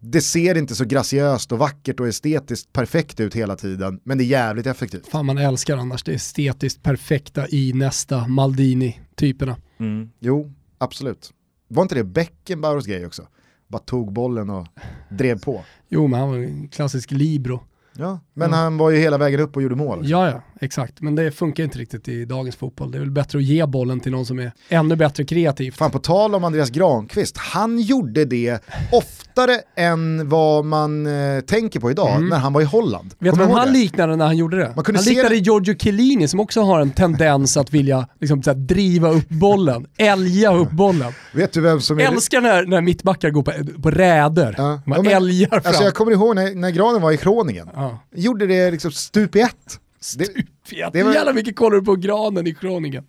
[0.00, 4.24] Det ser inte så graciöst och vackert och estetiskt perfekt ut hela tiden, men det
[4.24, 5.08] är jävligt effektivt.
[5.08, 9.56] Fan man älskar annars det estetiskt perfekta i nästa Maldini-typerna.
[9.78, 10.10] Mm.
[10.20, 11.30] Jo, absolut.
[11.68, 13.26] Var inte det Beckenbauers grej också?
[13.68, 14.66] Bara tog bollen och
[15.10, 15.64] drev på.
[15.88, 17.62] Jo, men han var en klassisk libero.
[17.96, 18.56] Ja, men ja.
[18.56, 20.00] han var ju hela vägen upp och gjorde mål.
[20.02, 21.00] Ja, ja, exakt.
[21.00, 22.90] Men det funkar inte riktigt i dagens fotboll.
[22.90, 25.76] Det är väl bättre att ge bollen till någon som är ännu bättre kreativt.
[25.76, 31.80] Fan, på tal om Andreas Granqvist, han gjorde det oftare än vad man eh, tänker
[31.80, 32.28] på idag mm.
[32.28, 33.14] när han var i Holland.
[33.18, 34.72] Vet du vad han liknade när han gjorde det?
[34.76, 35.36] han liknade det.
[35.36, 40.54] Giorgio Chiellini som också har en tendens att vilja liksom, här, driva upp bollen, älga
[40.54, 41.12] upp bollen.
[41.32, 43.52] Vet du vem som är Älskar när, när mittbackar går på,
[43.82, 44.54] på räder.
[44.58, 44.80] Ja.
[44.86, 45.62] Man ja, älgar fram.
[45.64, 47.68] Alltså jag kommer ihåg när, när Granen var i Kroningen.
[47.74, 47.83] Ja.
[48.14, 49.80] Gjorde det liksom stup i ett.
[50.00, 50.28] Stup
[50.70, 50.94] i ett?
[50.94, 53.04] Hur jävla mycket kollar du på granen i Kroningen?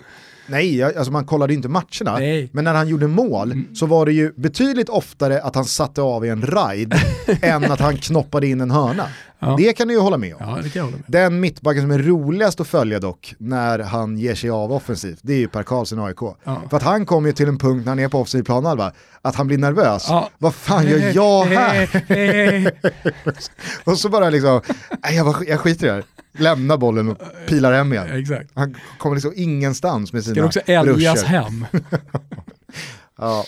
[0.47, 2.17] Nej, alltså man kollade inte matcherna.
[2.17, 2.49] Nej.
[2.51, 3.75] Men när han gjorde mål mm.
[3.75, 6.97] så var det ju betydligt oftare att han satte av i en ride
[7.41, 9.08] än att han knoppade in en hörna.
[9.39, 9.55] Ja.
[9.58, 10.41] Det kan du ju hålla med om.
[10.41, 11.05] Ja, det kan jag hålla med.
[11.08, 15.34] Den mittbacken som är roligast att följa dock när han ger sig av offensivt, det
[15.34, 16.21] är ju Per Karlsson AIK.
[16.43, 16.62] Ja.
[16.69, 19.36] För att han kommer ju till en punkt när han är på offensiv planhalva, att
[19.36, 20.05] han blir nervös.
[20.10, 20.29] Ja.
[20.38, 22.71] Vad fan gör jag här?
[23.84, 24.62] och så bara liksom,
[25.13, 26.03] jag, jag skiter i det här
[26.37, 27.17] lämnar bollen och
[27.47, 28.07] pilar hem igen.
[28.11, 28.51] Exakt.
[28.53, 30.35] Han kommer liksom ingenstans med sina.
[30.35, 31.65] Ska också älgas hem.
[33.17, 33.45] Ja.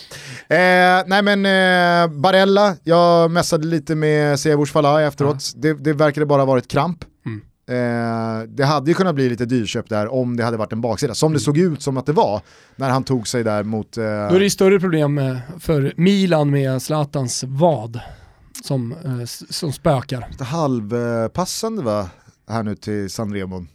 [0.48, 5.36] Eh, nej men eh, Barella, jag mässade lite med Sevors Falai efteråt.
[5.54, 5.60] Ja.
[5.60, 7.04] Det, det verkade bara varit kramp.
[7.26, 7.40] Mm.
[7.68, 11.14] Eh, det hade ju kunnat bli lite dyrköp där om det hade varit en baksida,
[11.14, 11.40] som det mm.
[11.40, 12.40] såg ut som att det var
[12.76, 13.96] när han tog sig där mot...
[13.96, 14.04] Eh...
[14.04, 18.00] Då är det större problem för Milan med Zlatans vad
[18.64, 20.28] som, eh, som spökar.
[20.30, 22.08] Lite halvpassande va,
[22.48, 23.66] här nu till San Remo.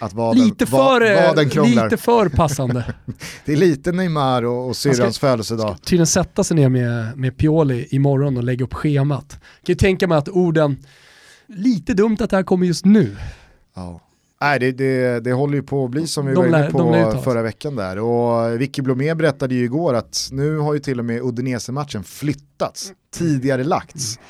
[0.00, 2.94] Att vaden, lite, för, vaden lite för passande.
[3.44, 5.76] det är lite Neymar och, och syrrans födelsedag.
[5.82, 9.30] Tydligen sätta sig ner med, med Pioli imorgon och lägga upp schemat.
[9.30, 10.76] Kan ju tänka mig att orden,
[11.46, 13.16] lite dumt att det här kommer just nu.
[13.74, 14.00] Ja.
[14.40, 17.22] Nej, det, det, det håller ju på att bli som vi de var inne på
[17.22, 17.98] förra veckan där.
[17.98, 22.92] Och Vicky Blomé berättade ju igår att nu har ju till och med Udinese-matchen flyttats,
[23.14, 24.16] tidigare lagts.
[24.16, 24.28] Mm.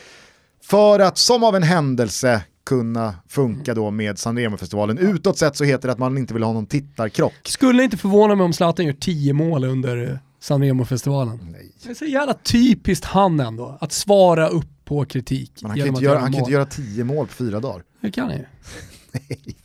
[0.63, 4.99] För att som av en händelse kunna funka då med San Remo-festivalen.
[4.99, 7.35] Utåt sett så heter det att man inte vill ha någon tittarkrock.
[7.45, 11.57] Skulle inte förvåna mig om Zlatan gör tio mål under San Remo-festivalen.
[11.83, 15.53] Det är så jävla typiskt han ändå, att svara upp på kritik.
[15.63, 17.83] Men han kan, inte göra, han kan inte göra tio mål på fyra dagar.
[18.01, 18.45] Det kan han ju.
[19.13, 19.57] Nej,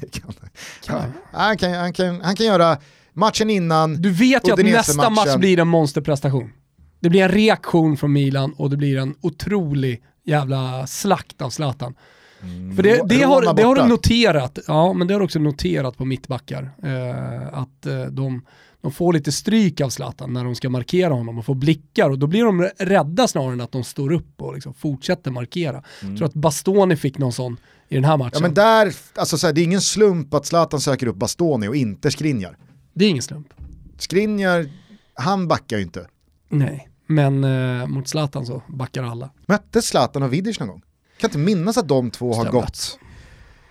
[0.00, 0.34] det kan,
[0.82, 1.12] kan.
[1.32, 2.78] Han, kan, han, kan, han kan göra
[3.12, 6.52] matchen innan Du vet ju att nästa match blir en monsterprestation.
[7.00, 11.94] Det blir en reaktion från Milan och det blir en otrolig jävla slakt av Zlatan.
[12.42, 12.76] Mm.
[12.76, 16.04] För det, det har, det har de noterat, ja men det har också noterat på
[16.04, 16.70] mittbackar.
[16.82, 18.42] Eh, att eh, de,
[18.80, 22.18] de får lite stryk av Zlatan när de ska markera honom och får blickar och
[22.18, 25.70] då blir de rädda snarare än att de står upp och liksom fortsätter markera.
[25.70, 25.84] Mm.
[26.00, 27.56] Jag tror att Bastoni fick någon sån
[27.88, 28.30] i den här matchen.
[28.34, 31.68] Ja men där, alltså så här, det är ingen slump att Zlatan söker upp Bastoni
[31.68, 32.56] och inte Skriniar.
[32.94, 33.54] Det är ingen slump.
[33.98, 34.70] Skriniar,
[35.14, 36.06] han backar ju inte.
[36.48, 39.30] Nej, men eh, mot Zlatan så backar alla.
[39.46, 40.82] Mötte Zlatan och Vidic någon gång?
[41.20, 42.98] Kan inte minnas att de två har gått.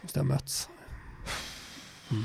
[0.01, 0.69] Måste ha mötts.
[2.11, 2.23] Mm.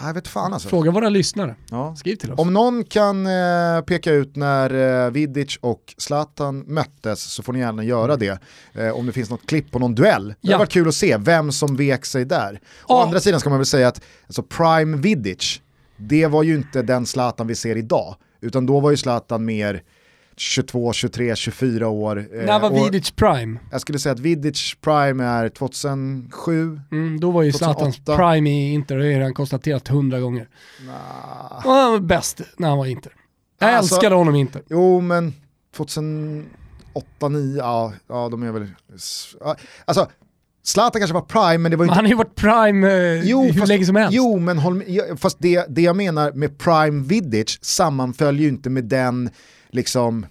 [0.00, 0.68] Jag vet fan alltså.
[0.68, 1.56] Fråga våra lyssnare.
[1.70, 1.96] Ja.
[1.96, 2.38] Skriv till oss.
[2.38, 7.58] Om någon kan eh, peka ut när eh, Vidic och Zlatan möttes så får ni
[7.58, 8.42] gärna göra det.
[8.72, 10.28] Eh, om det finns något klipp på någon duell.
[10.28, 10.58] Det ja.
[10.58, 12.60] var kul att se vem som vek sig där.
[12.86, 15.60] Å andra sidan ska man väl säga att alltså, Prime Vidic,
[15.96, 18.16] det var ju inte den Zlatan vi ser idag.
[18.40, 19.82] Utan då var ju Zlatan mer
[20.36, 22.28] 22, 23, 24 år.
[22.46, 23.60] När var eh, Vidic prime?
[23.70, 26.80] Jag skulle säga att Vidic prime är 2007.
[26.92, 30.48] Mm, då var ju Zlatans prime i Inter, det har han konstaterat hundra gånger.
[30.86, 31.62] Nah.
[31.62, 33.12] han var bäst när han var Inter.
[33.58, 34.62] Jag alltså, älskade honom i Inter.
[34.70, 35.34] Jo men
[35.76, 36.48] 2008,
[37.18, 38.68] 2009, ja, ja de är väl...
[39.84, 40.08] Alltså
[40.64, 41.94] Zlatan kanske var prime men det var ju inte...
[41.94, 44.14] Han har ju varit prime eh, jo, hur fast, länge som helst.
[44.14, 44.82] Jo men håll,
[45.16, 49.30] fast det, det jag menar med prime Vidic sammanföljer ju inte med den
[49.72, 50.26] liksom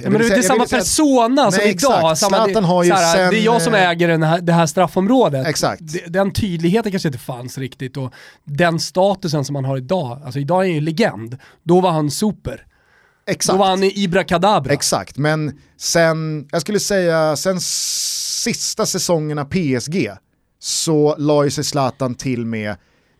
[0.00, 2.18] men det är inte samma persona som nej, idag.
[2.18, 4.66] Samma, det, har ju såhär, sen, det är jag som äger den här, det här
[4.66, 5.46] straffområdet.
[5.46, 5.82] Exakt.
[6.06, 8.12] Den tydligheten kanske inte fanns riktigt och
[8.44, 11.38] den statusen som man har idag, alltså idag är han ju legend.
[11.62, 12.66] Då var han super.
[13.26, 13.54] Exakt.
[13.54, 14.72] Då var han Ibra Kadabra.
[14.72, 20.10] Exakt, men sen, jag skulle säga, sen sista säsongerna PSG
[20.58, 22.76] så la ju sig Zlatan till med,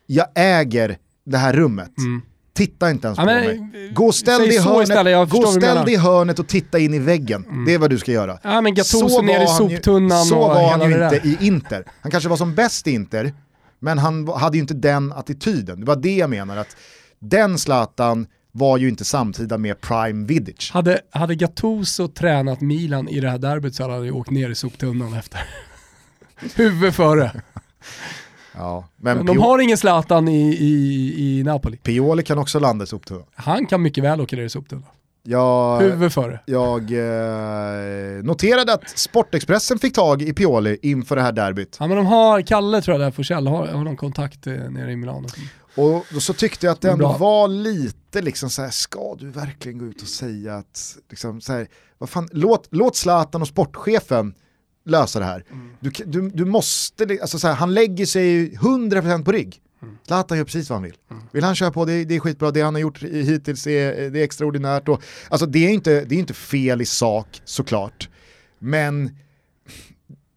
[0.06, 1.98] jag äger det här rummet.
[1.98, 2.22] Mm.
[2.52, 3.90] Titta inte ens ja, på men, mig.
[3.94, 7.44] Gå och ställ dig i hörnet, gå ställ dig hörnet och titta in i väggen.
[7.44, 7.64] Mm.
[7.64, 8.38] Det är vad du ska göra.
[8.42, 11.84] Ja men Gattuso ner i soptunnan Så var han ju inte i Inter.
[12.00, 13.34] Han kanske var som bäst i Inter,
[13.78, 15.80] men han hade ju inte den attityden.
[15.80, 16.76] Det var det jag menar, att
[17.18, 20.70] den Zlatan var ju inte samtida med Prime Vidic.
[20.70, 24.50] Hade, hade Gattuso tränat Milan i det här derbyt så hade han ju åkt ner
[24.50, 25.40] i soptunnan efter.
[26.54, 27.42] Huvud före.
[28.54, 31.76] Ja, men, men de har ingen Zlatan i, i, i Napoli.
[31.76, 33.24] Pioli kan också landa i soptunnan.
[33.34, 34.84] Han kan mycket väl åka ner i soptunnan.
[35.22, 36.40] Jag, Huvud före.
[36.46, 41.76] Jag eh, noterade att Sportexpressen fick tag i Pioli inför det här derbyt.
[41.80, 44.92] Ja men de har, Kalle tror jag där, Forsell, har, har de kontakt eh, nere
[44.92, 45.28] i Milano.
[45.76, 49.30] Och då så tyckte jag att det ändå var lite liksom så här, ska du
[49.30, 53.48] verkligen gå ut och säga att, liksom så här, vad fan, låt, låt Zlatan och
[53.48, 54.34] sportchefen
[54.84, 55.44] lösa det här.
[55.50, 55.70] Mm.
[55.80, 59.60] Du, du, du måste, alltså så här, han lägger sig 100% på rygg.
[59.82, 59.98] Mm.
[60.06, 60.96] Zlatan gör precis vad han vill.
[61.10, 61.22] Mm.
[61.32, 64.20] Vill han köra på, det, det är skitbra, det han har gjort hittills är, det
[64.20, 64.88] är extraordinärt.
[64.88, 68.08] Och, alltså det är, inte, det är inte fel i sak såklart,
[68.58, 69.16] men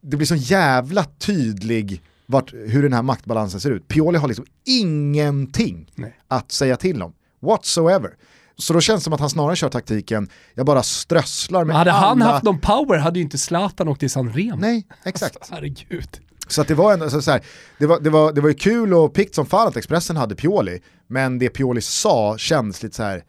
[0.02, 3.88] det blir så jävla tydlig vart, hur den här maktbalansen ser ut.
[3.88, 6.20] Pioli har liksom ingenting Nej.
[6.28, 8.14] att säga till om, whatsoever.
[8.58, 11.92] Så då känns det som att han snarare kör taktiken, jag bara strösslar med hade
[11.92, 12.08] alla...
[12.08, 14.56] han haft någon power hade ju inte Zlatan åkt till San Remo.
[14.56, 15.36] Nej, exakt.
[15.36, 16.10] Alltså, herregud.
[16.48, 17.42] Så att det var ändå, så här,
[17.78, 20.36] det, var, det, var, det var ju kul och pikt som fan att Expressen hade
[20.36, 23.24] Pioli, men det Pioli sa kändes lite så här,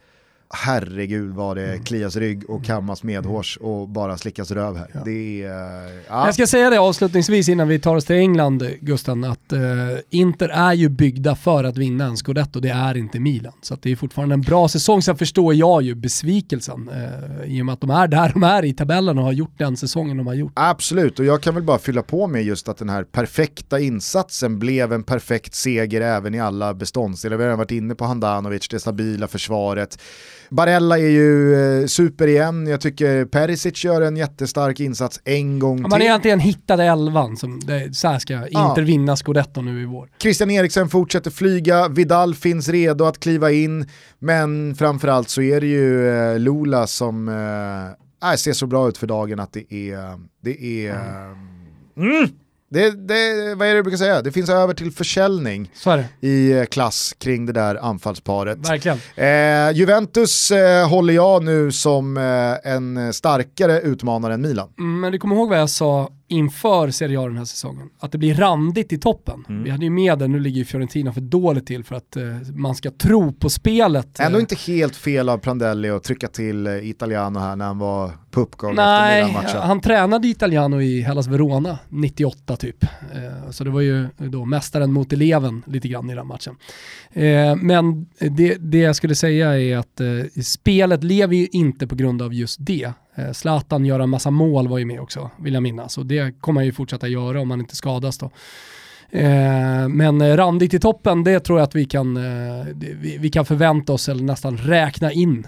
[0.54, 1.84] herregud vad det mm.
[1.84, 4.90] klias rygg och kammas medhårs och bara slickas röv här.
[4.92, 5.00] Ja.
[5.04, 6.26] Det är, ja.
[6.26, 9.60] Jag ska säga det avslutningsvis innan vi tar oss till England, Gusten, att uh,
[10.10, 13.52] Inter är ju byggda för att vinna en scudetto, det är inte Milan.
[13.62, 17.66] Så det är fortfarande en bra säsong, sen förstår jag ju besvikelsen uh, i och
[17.66, 20.26] med att de är där de är i tabellen och har gjort den säsongen de
[20.26, 20.52] har gjort.
[20.54, 24.58] Absolut, och jag kan väl bara fylla på med just att den här perfekta insatsen
[24.58, 27.36] blev en perfekt seger även i alla beståndsdelar.
[27.36, 29.98] Vi har varit inne på Handanovic, det stabila försvaret.
[30.50, 35.76] Barella är ju eh, super igen, jag tycker Perisic gör en jättestark insats en gång
[35.76, 35.86] till.
[35.88, 38.84] Man är egentligen hittade elvan, som det, så här ska Inter ja.
[38.84, 40.08] vinna scudetto nu i vår.
[40.18, 45.66] Christian Eriksen fortsätter flyga, Vidal finns redo att kliva in, men framförallt så är det
[45.66, 47.28] ju eh, Lula som
[48.22, 50.94] äh, ser så bra ut för dagen att det är, det är
[51.96, 52.18] mm.
[52.18, 52.28] Mm
[52.70, 54.22] det, det, vad är det du brukar säga?
[54.22, 55.70] Det finns över till försäljning
[56.20, 58.58] i eh, klass kring det där anfallsparet.
[58.68, 58.98] Verkligen.
[59.14, 64.68] Eh, Juventus eh, håller jag nu som eh, en starkare utmanare än Milan.
[64.78, 67.90] Mm, men du kommer ihåg vad jag sa inför Serie A den här säsongen.
[68.00, 69.44] Att det blir randigt i toppen.
[69.48, 69.64] Mm.
[69.64, 72.24] Vi hade ju med det, nu ligger ju Fiorentina för dåligt till för att eh,
[72.54, 74.20] man ska tro på spelet.
[74.20, 78.10] Ändå inte helt fel av Prandelli att trycka till eh, Italiano här när han var
[78.34, 79.60] på uppgång Nej, efter matchen.
[79.60, 82.84] han tränade Italiano i Hellas Verona 98 typ.
[82.84, 86.56] Eh, så det var ju då mästaren mot eleven lite grann i den matchen.
[87.12, 91.94] Eh, men det, det jag skulle säga är att eh, spelet lever ju inte på
[91.94, 92.92] grund av just det.
[93.32, 95.98] Zlatan gör en massa mål var ju med också, vill jag minnas.
[95.98, 98.30] Och det kommer han ju fortsätta göra om han inte skadas då.
[99.14, 102.66] Eh, men randigt i toppen, det tror jag att vi kan, eh,
[103.18, 105.46] vi, kan förvänta oss eller nästan räkna in.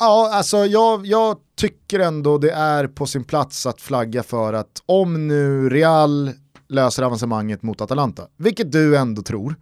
[0.00, 4.82] Ja, alltså jag, jag tycker ändå det är på sin plats att flagga för att
[4.86, 6.30] om nu Real
[6.68, 9.54] löser avancemanget mot Atalanta, vilket du ändå tror,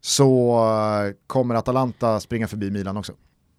[0.00, 3.12] så eh, kommer Atalanta springa förbi Milan också.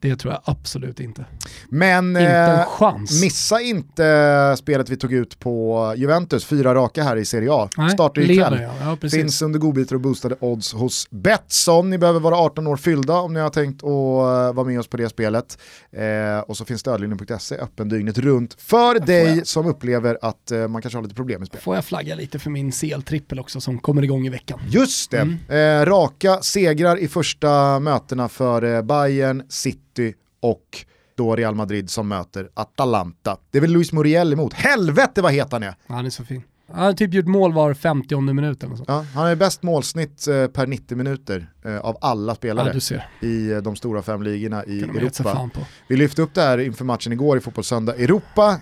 [0.05, 1.25] Det tror jag absolut inte.
[1.69, 3.21] Men inte en eh, chans.
[3.21, 7.69] missa inte spelet vi tog ut på Juventus, fyra raka här i Serie A.
[7.77, 8.59] Nej, Startar ikväll.
[8.81, 8.97] Ja.
[9.01, 11.89] Ja, Finns under godbitar och boostade odds hos Betsson.
[11.89, 14.87] Ni behöver vara 18 år fyllda om ni har tänkt att uh, vara med oss
[14.87, 15.57] på det spelet.
[15.91, 19.47] Eh, och så finns stödlinjen.se öppen dygnet runt för dig jag...
[19.47, 21.61] som upplever att uh, man kanske har lite problem med spel.
[21.61, 24.59] Får jag flagga lite för min CL-trippel också som kommer igång i veckan?
[24.69, 25.81] Just det, mm.
[25.81, 31.89] eh, raka segrar i första mötena för eh, Bayern, City City och då Real Madrid
[31.89, 33.37] som möter Atalanta.
[33.51, 34.53] Det är väl Luis Muriel emot.
[34.53, 35.75] Helvete vad het han är!
[35.87, 36.43] Han är så fin.
[36.71, 38.89] Han har typ gjort mål var 50 minut eller sånt.
[38.89, 43.51] Ja, han är bäst målsnitt eh, per 90 minuter eh, av alla spelare ja, i
[43.51, 45.49] eh, de stora fem ligorna i Europa.
[45.89, 48.59] Vi lyfte upp det här inför matchen igår i Fotbollssöndag Europa.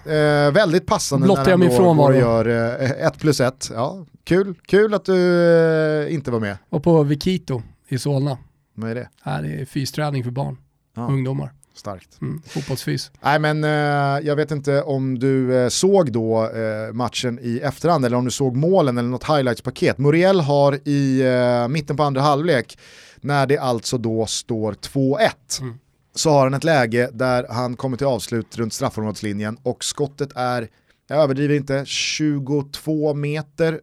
[0.53, 3.71] Väldigt passande Blottar när han min går och gör 1 eh, plus 1.
[3.73, 4.55] Ja, kul.
[4.65, 6.57] kul att du inte var med.
[6.69, 8.37] Och på Vikito i Solna.
[8.75, 9.09] Vad är det?
[9.21, 10.57] Här är fysträning för barn
[10.95, 11.07] ja.
[11.07, 11.51] ungdomar.
[11.75, 12.21] Starkt.
[12.21, 13.11] Mm, fotbollsfys.
[13.21, 18.05] Nej men eh, jag vet inte om du eh, såg då eh, matchen i efterhand
[18.05, 19.97] eller om du såg målen eller något highlights-paket.
[19.97, 22.77] Muriel har i eh, mitten på andra halvlek,
[23.21, 25.75] när det alltså då står 2-1, mm.
[26.15, 30.67] så har han ett läge där han kommer till avslut runt straffområdeslinjen och skottet är,
[31.07, 33.79] jag överdriver inte, 22 meter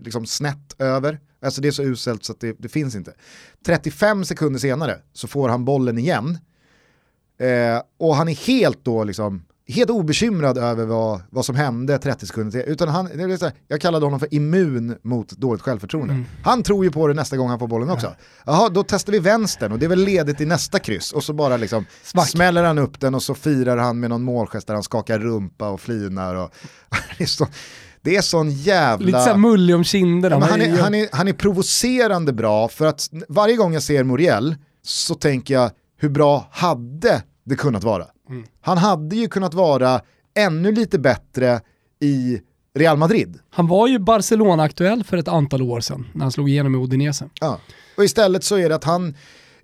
[0.00, 1.20] liksom snett över.
[1.42, 3.12] Alltså det är så uselt så att det, det finns inte.
[3.66, 6.38] 35 sekunder senare så får han bollen igen
[7.38, 12.26] Eh, och han är helt då liksom, helt obekymrad över vad, vad som hände 30
[12.26, 12.72] sekunder till.
[12.72, 16.14] Utan han, det är så här, jag kallade honom för immun mot dåligt självförtroende.
[16.14, 16.26] Mm.
[16.42, 18.14] Han tror ju på det nästa gång han får bollen också.
[18.46, 21.12] Jaha, då testar vi vänstern och det är väl ledigt i nästa kryss.
[21.12, 21.86] Och så bara liksom
[22.26, 25.68] smäller han upp den och så firar han med någon målgest där han skakar rumpa
[25.68, 26.34] och flinar.
[26.34, 26.54] Och,
[27.18, 27.46] det, är så,
[28.02, 29.06] det är sån jävla...
[29.06, 30.36] Lite såhär mullig om kinderna.
[30.36, 34.04] Ja, han, är, han, är, han är provocerande bra för att varje gång jag ser
[34.04, 35.70] Muriel så tänker jag
[36.04, 38.06] hur bra hade det kunnat vara?
[38.28, 38.44] Mm.
[38.60, 40.00] Han hade ju kunnat vara
[40.34, 41.60] ännu lite bättre
[42.00, 42.40] i
[42.74, 43.38] Real Madrid.
[43.50, 47.28] Han var ju Barcelona-aktuell för ett antal år sedan när han slog igenom i Udinese.
[47.40, 47.58] Ja.
[47.96, 49.14] Och istället så är det att han,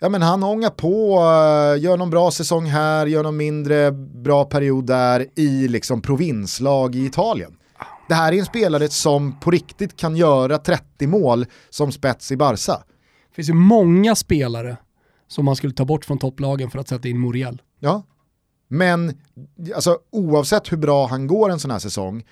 [0.00, 4.44] ja men han ångar på, eh, gör någon bra säsong här, gör någon mindre bra
[4.44, 7.57] period där i liksom provinslag i Italien.
[8.09, 12.37] Det här är en spelare som på riktigt kan göra 30 mål som spets i
[12.37, 12.72] Barca.
[13.29, 14.76] Det finns ju många spelare
[15.30, 17.62] som man skulle ta bort från topplagen för att sätta in Muriel.
[17.78, 18.02] Ja,
[18.68, 19.18] men
[19.74, 22.24] alltså, oavsett hur bra han går en sån här säsong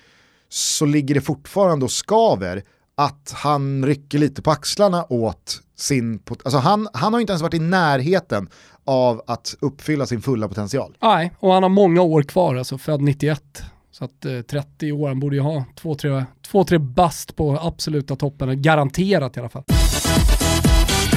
[0.49, 2.63] så ligger det fortfarande och skaver
[2.95, 7.53] att han rycker lite på axlarna åt sin, alltså han, han har inte ens varit
[7.53, 8.49] i närheten
[8.85, 10.97] av att uppfylla sin fulla potential.
[11.01, 13.63] Nej, och han har många år kvar, alltså född 91.
[13.91, 19.37] Så att eh, 30 år, han borde ju ha 2-3 bast på absoluta toppen, garanterat
[19.37, 19.63] i alla fall.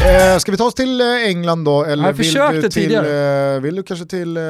[0.07, 1.84] Eh, ska vi ta oss till eh, England då?
[1.84, 3.55] Eller Jag vill du, till, tidigare.
[3.55, 4.42] eh, vill du kanske till eh,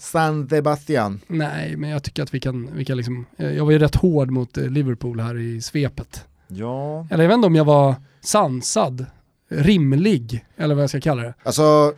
[0.00, 1.20] San Sebastian?
[1.26, 4.30] Nej, men jag tycker att vi kan, vi kan liksom, jag var ju rätt hård
[4.30, 6.24] mot Liverpool här i svepet.
[6.48, 7.06] Ja.
[7.10, 9.06] Eller jag vet inte om jag var sansad,
[9.50, 11.34] rimlig, eller vad jag ska kalla det.
[11.42, 11.94] Alltså,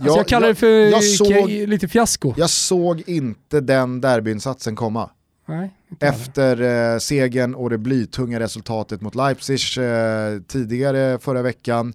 [0.00, 2.34] Alltså jag kallar det för jag såg, lite fiasko.
[2.36, 5.10] jag såg inte den derbyinsatsen komma.
[5.50, 5.70] Nej.
[6.00, 6.60] Efter
[6.92, 11.94] eh, segern och det blytunga resultatet mot Leipzig eh, tidigare förra veckan.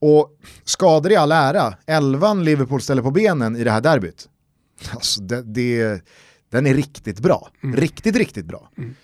[0.00, 0.30] Och
[0.64, 4.28] skador i all ära, elvan Liverpool ställer på benen i det här derbyt.
[4.90, 6.02] Alltså det, det,
[6.50, 7.48] den är riktigt bra.
[7.60, 8.70] Riktigt, riktigt bra.
[8.78, 8.94] Mm.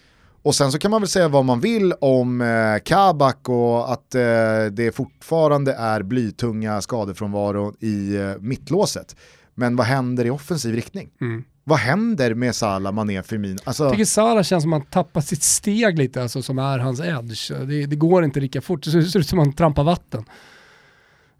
[0.43, 4.15] Och sen så kan man väl säga vad man vill om eh, Kabak och att
[4.15, 9.17] eh, det fortfarande är blytunga skadefrånvaro i eh, mittlåset.
[9.55, 11.11] Men vad händer i offensiv riktning?
[11.21, 11.45] Mm.
[11.65, 13.59] Vad händer med Salah, Mané, Firmino?
[13.65, 16.79] Alltså, Jag tycker Salah känns som att han tappar sitt steg lite, alltså, som är
[16.79, 17.51] hans edge.
[17.69, 20.25] Det, det går inte lika fort, det ser, ut som att han trampar vatten.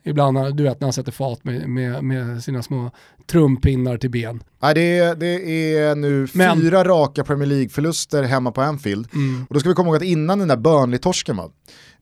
[0.07, 2.91] Ibland, du vet när han sätter fat med, med, med sina små
[3.27, 4.43] trumpinnar till ben.
[4.63, 9.09] nej, det, det är nu Men- fyra raka Premier League-förluster hemma på Anfield.
[9.15, 9.47] Mm.
[9.49, 11.51] Och då ska vi komma ihåg att innan den där Burnley-torsken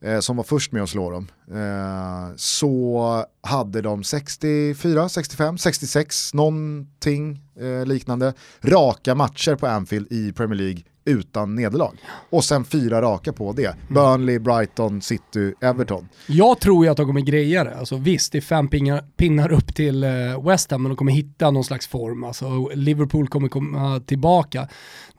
[0.03, 6.33] eh, som var först med att slå dem, eh, så hade de 64, 65, 66,
[6.33, 11.93] någonting eh, liknande, raka matcher på Anfield i Premier League utan nederlag.
[12.29, 13.75] Och sen fyra raka på det.
[13.87, 16.09] Burnley, Brighton, City, Everton.
[16.27, 17.77] Jag tror ju att de kommer greja det.
[17.77, 20.09] Alltså, visst, det är fem pingar, pinnar upp till eh,
[20.45, 22.23] West Ham, men de kommer hitta någon slags form.
[22.23, 24.67] Alltså, Liverpool kommer komma tillbaka.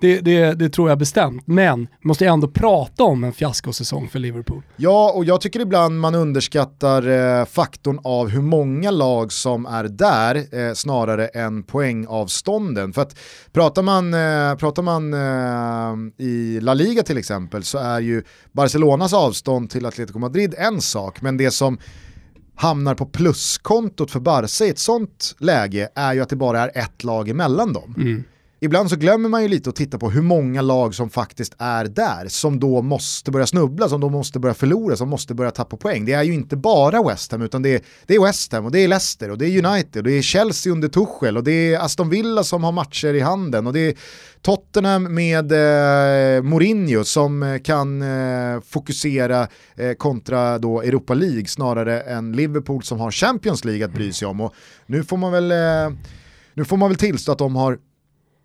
[0.00, 1.42] Det, det, det tror jag bestämt.
[1.46, 4.62] Men måste ändå prata om en fiaskosäsong för Liverpool.
[4.76, 9.84] Ja, och jag tycker ibland man underskattar eh, faktorn av hur många lag som är
[9.84, 12.92] där eh, snarare än poängavstånden.
[12.92, 13.18] För att
[13.52, 18.22] pratar man, eh, pratar man eh, Ehm, i La Liga till exempel så är ju
[18.52, 21.78] Barcelonas avstånd till Atletico Madrid en sak, men det som
[22.54, 26.78] hamnar på pluskontot för Barca i ett sånt läge är ju att det bara är
[26.84, 27.94] ett lag emellan dem.
[27.96, 28.24] Mm.
[28.64, 31.84] Ibland så glömmer man ju lite att titta på hur många lag som faktiskt är
[31.84, 35.76] där, som då måste börja snubbla, som då måste börja förlora, som måste börja tappa
[35.76, 36.04] poäng.
[36.04, 38.72] Det är ju inte bara West Ham, utan det är, det är West Ham och
[38.72, 41.74] det är Leicester och det är United och det är Chelsea under Tuchel och det
[41.74, 43.94] är Aston Villa som har matcher i handen och det är
[44.42, 52.00] Tottenham med eh, Mourinho som eh, kan eh, fokusera eh, kontra då Europa League snarare
[52.00, 54.40] än Liverpool som har Champions League att bry sig om.
[54.40, 54.54] Och
[54.86, 55.96] nu får man väl, eh,
[56.54, 57.78] nu får man väl tillstå att de har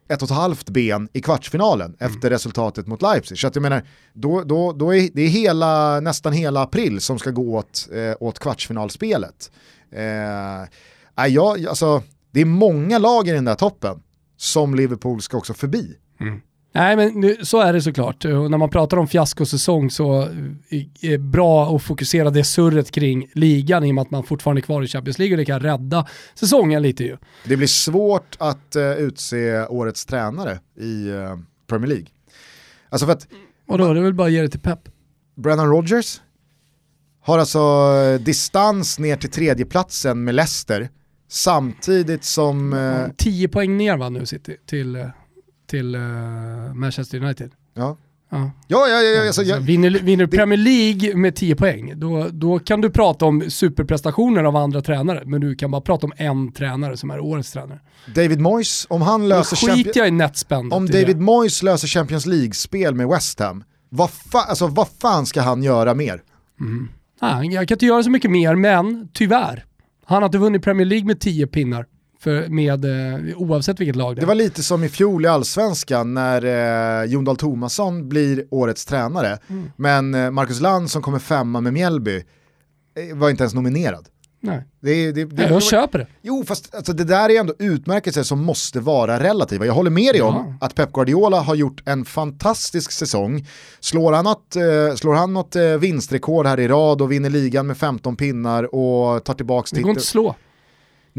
[0.09, 3.39] ett och ett halvt ben i kvartsfinalen efter resultatet mot Leipzig.
[3.39, 7.19] Så att jag menar, då, då, då är det är hela, nästan hela april som
[7.19, 9.51] ska gå åt, eh, åt kvartsfinalspelet.
[9.91, 13.99] Eh, jag, alltså, det är många lag i den där toppen
[14.37, 15.95] som Liverpool ska också förbi.
[16.71, 18.25] Nej men nu- så är det såklart.
[18.25, 20.21] Och när man pratar om fiaskosäsong så
[21.01, 24.59] är det bra att fokusera det surret kring ligan i och med att man fortfarande
[24.59, 27.17] är kvar i Champions League och det kan rädda säsongen lite ju.
[27.45, 32.05] Det blir svårt att eh, utse årets tränare i eh, Premier League.
[32.89, 33.27] Alltså för att
[33.67, 34.79] Och då är det väl bara att ge det till Pep.
[35.35, 36.21] Brennan Rodgers
[37.21, 40.89] har alltså eh, distans ner till tredjeplatsen med Leicester
[41.27, 45.07] samtidigt som eh, 10 poäng ner va nu City till, eh,
[45.69, 46.01] till eh,
[46.73, 47.51] Manchester United.
[47.73, 47.97] ja.
[48.31, 48.51] Ja.
[48.67, 52.27] Ja, ja, ja, alltså, Så jag, vinner, vinner du Premier League med 10 poäng, då,
[52.31, 56.13] då kan du prata om superprestationer av andra tränare, men du kan bara prata om
[56.17, 57.79] en tränare som är årets tränare.
[58.15, 59.95] David Moyes, om han löser Champions...
[59.95, 60.75] jag i.
[60.75, 61.01] Om det.
[61.01, 65.63] David Moyes löser Champions League-spel med West Ham, vad, fa alltså, vad fan ska han
[65.63, 66.21] göra mer?
[67.19, 69.65] Ah, jag kan inte göra så mycket mer, men tyvärr.
[70.05, 71.85] Han har inte vunnit Premier League med 10 pinnar,
[72.21, 74.27] för, med, eh, oavsett vilket lag det Det är.
[74.27, 76.45] var lite som i fjol i allsvenskan när
[77.03, 79.71] eh, Jon Dahl Tomasson blir årets tränare, Mm.
[79.75, 84.07] men eh, Marcus Land som kommer femma med Mjällby eh, var inte ens nominerad.
[84.41, 86.07] Nej, Det, det, det, jag, jag köper det.
[86.21, 89.65] Jo, fast alltså, det där är ändå utmärkelser som måste vara relativa.
[89.65, 90.67] Jag håller med dig om Ja.
[90.67, 93.47] att Pep Guardiola har gjort en fantastisk säsong.
[93.79, 97.67] Slår han något, eh, slår han något eh, vinstrekord här i rad och vinner ligan
[97.67, 100.27] med 15 pinnar och tar tillbaka Det går inte titeln.
[100.27, 100.35] att slå.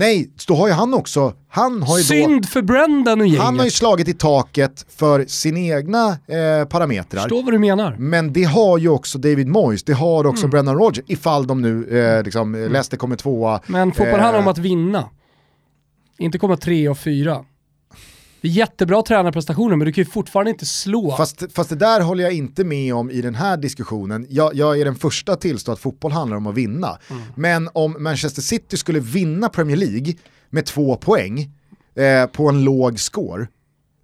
[0.01, 2.07] Nej, då har ju han också, han har ju då...
[2.07, 3.43] Synd för Brendan och gänget.
[3.43, 7.21] Han har ju slagit i taket för sina egna eh, parametrar.
[7.21, 7.97] Förstår vad du menar.
[7.99, 10.51] Men det har ju också David Moyes, det har också Mm.
[10.51, 13.61] Brennan Rodgers, ifall de nu, eh, liksom, Leicester kommer tvåa.
[13.67, 15.05] Men fotboll Eh, handlar om att vinna.
[16.19, 17.45] Inte komma tre och fyra.
[18.43, 21.17] Det är jättebra tränarprestationer men du kan ju fortfarande inte slå.
[21.17, 24.27] Fast, fast det där håller jag inte med om i den här diskussionen.
[24.31, 26.99] Jag, jag är den första att tillstå att fotboll handlar om att vinna.
[27.11, 27.23] Mm.
[27.35, 30.15] Men om Manchester City skulle vinna Premier League
[30.51, 31.51] med två poäng
[31.95, 33.47] eh, på en låg score,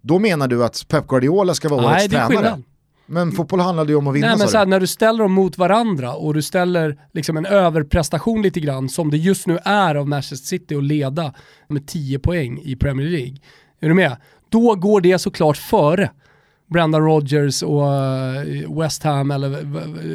[0.03, 2.45] då menar du att Pep Guardiola ska vara Nej, årets det är tränare?
[2.45, 2.63] skillnad.
[3.07, 5.33] Men fotboll handlade ju om att vinna Nej, men så här, när du ställer dem
[5.33, 9.95] mot varandra och du ställer liksom en överprestation lite grann som det just nu är
[9.95, 11.35] av Manchester City att leda
[11.69, 13.37] med 10 poäng i Premier League.
[13.81, 14.17] Är du med?
[14.49, 16.11] Då går det såklart före
[16.67, 19.49] Brendan Rodgers och eh, West Ham eller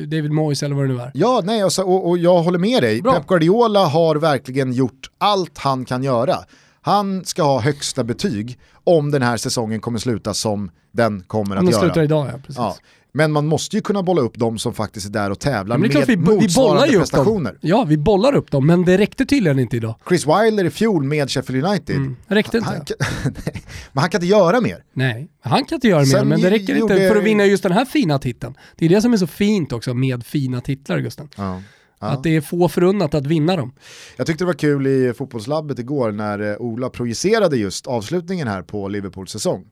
[0.05, 1.11] David Moyes eller vad det nu är.
[1.13, 3.01] Ja, nej, alltså, och, och jag håller med dig.
[3.01, 3.13] Bra.
[3.13, 6.35] Pep Guardiola har verkligen gjort allt han kan göra.
[6.81, 11.63] Han ska ha högsta betyg om den här säsongen kommer sluta som den kommer att
[11.63, 11.71] göra.
[11.71, 12.57] Den slutar idag ja, precis.
[12.57, 12.75] Ja.
[13.13, 16.05] Men man måste ju kunna bolla upp de som faktiskt är där och tävlar med
[16.07, 17.51] vi, motsvarande vi prestationer.
[17.51, 17.59] Dem.
[17.61, 19.95] Ja, vi bollar upp dem, men det räckte tydligen inte idag.
[20.07, 21.95] Chris Wilder i fjol med Sheffield United.
[21.95, 22.69] Mm, räckte inte.
[22.69, 22.85] Han,
[23.45, 24.83] nej, men han kan inte göra mer.
[24.93, 26.93] Nej, han kan inte göra Sen mer, men det räcker gjorde...
[26.93, 28.53] inte för att vinna just den här fina titeln.
[28.75, 31.29] Det är det som är så fint också med fina titlar, Gusten.
[31.35, 31.61] Ja.
[32.01, 32.07] Ja.
[32.07, 33.73] Att det är få förunnat att vinna dem.
[34.15, 38.61] Jag tyckte det var kul i fotbollslabbet igår när eh, Ola projicerade just avslutningen här
[38.61, 39.65] på Liverpools säsong.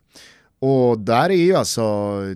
[0.60, 1.82] Och där är ju alltså,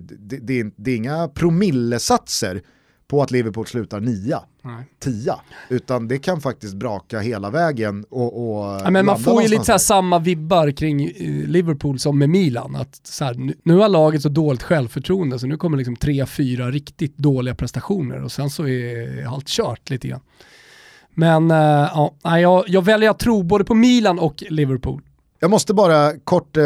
[0.00, 2.62] det, det, det är inga promillesatser
[3.08, 4.84] på att Liverpool slutar nia, Nej.
[4.98, 9.48] tia, utan det kan faktiskt braka hela vägen och, och ja, men Man får ju
[9.48, 14.22] lite samma vibbar kring eh, Liverpool som med Milan, att så här, nu har laget
[14.22, 18.68] så dåligt självförtroende så nu kommer liksom tre, fyra riktigt dåliga prestationer och sen så
[18.68, 20.20] är allt kört lite grann.
[21.14, 21.56] Men äh,
[22.22, 25.02] ja, jag, jag väljer att tro både på Milan och Liverpool.
[25.38, 26.64] Jag måste bara kort eh,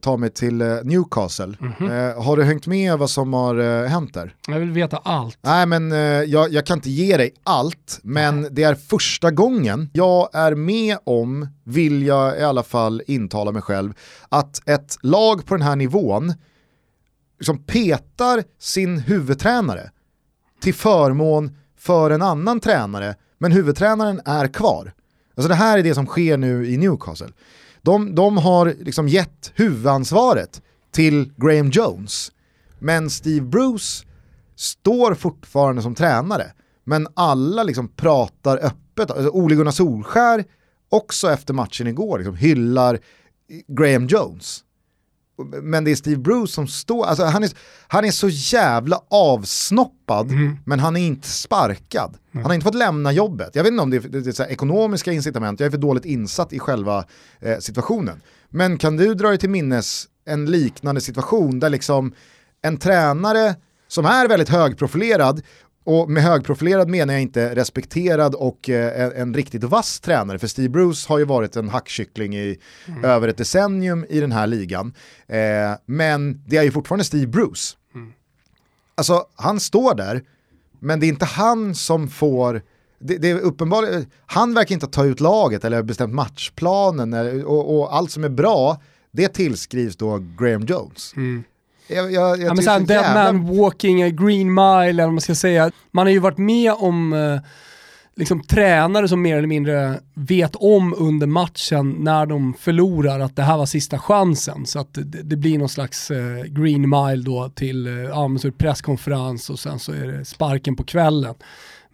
[0.00, 1.56] ta mig till eh, Newcastle.
[1.60, 2.16] Mm -hmm.
[2.16, 4.34] eh, har du hängt med vad som har eh, hänt där?
[4.48, 5.38] Jag vill veta allt.
[5.40, 8.50] Nej men eh, jag, jag, kan inte ge dig allt, men Nej.
[8.52, 13.62] det är första gången jag är med om, vill jag i alla fall intala mig
[13.62, 13.92] själv,
[14.28, 16.34] att ett lag på den här nivån
[17.38, 19.90] liksom petar sin huvudtränare
[20.60, 24.92] till förmån för en annan tränare, men huvudtränaren är kvar.
[25.36, 27.28] Alltså det här är det som sker nu i Newcastle.
[27.82, 32.32] De, de har liksom gett huvudansvaret till Graham Jones.
[32.78, 34.06] Men Steve Bruce
[34.56, 36.52] står fortfarande som tränare.
[36.84, 39.10] Men alla liksom pratar öppet.
[39.10, 40.44] Alltså Ole Gunnar Solskär
[40.88, 42.98] också efter matchen igår liksom hyllar
[43.66, 44.64] Graham Jones
[45.62, 47.50] men det är Steve Bruce som står, alltså han är,
[47.88, 50.56] han är så jävla avsnoppad mm.
[50.64, 52.08] men han är inte sparkad.
[52.08, 52.42] Mm.
[52.42, 53.50] Han har inte fått lämna jobbet.
[53.54, 56.52] Jag vet inte om det är, det är ekonomiska incitament, jag är för dåligt insatt
[56.52, 57.04] i själva
[57.40, 58.20] eh, situationen.
[58.48, 62.14] Men kan du dra dig till minnes en liknande situation där liksom
[62.62, 63.54] en tränare
[63.88, 65.42] som är väldigt högprofilerad
[65.84, 70.46] och med högprofilerad menar jag inte respekterad och eh, en, en, riktigt vass tränare, för
[70.46, 73.04] Steve Bruce har ju varit en hackkyckling i mm.
[73.04, 74.94] över ett decennium i den här ligan.
[75.26, 75.38] Eh,
[75.86, 77.76] men det är ju fortfarande Steve Bruce.
[77.94, 78.12] Mm.
[78.94, 80.22] Alltså, han står där,
[80.78, 82.62] men det är inte han som får
[82.98, 83.84] det, det är uppenbart,
[84.26, 88.82] han verkar inte ta ut laget eller bestämt matchplanen och, och allt som är bra,
[89.10, 91.12] det tillskrivs då Graham Jones.
[91.16, 91.44] Mm.
[91.86, 95.20] Jag, jag, jag ja, men såhär, dead man walking a green mile, eller vad man
[95.20, 95.70] ska säga.
[95.90, 97.40] Man har ju varit med om eh,
[98.14, 103.42] liksom, tränare som mer eller mindre vet om under matchen när de förlorar att det
[103.42, 104.66] här var sista chansen.
[104.66, 108.52] Så att det, det blir någon slags eh, green mile då till eh, ja, så
[108.52, 111.34] presskonferens och sen så är det sparken på kvällen.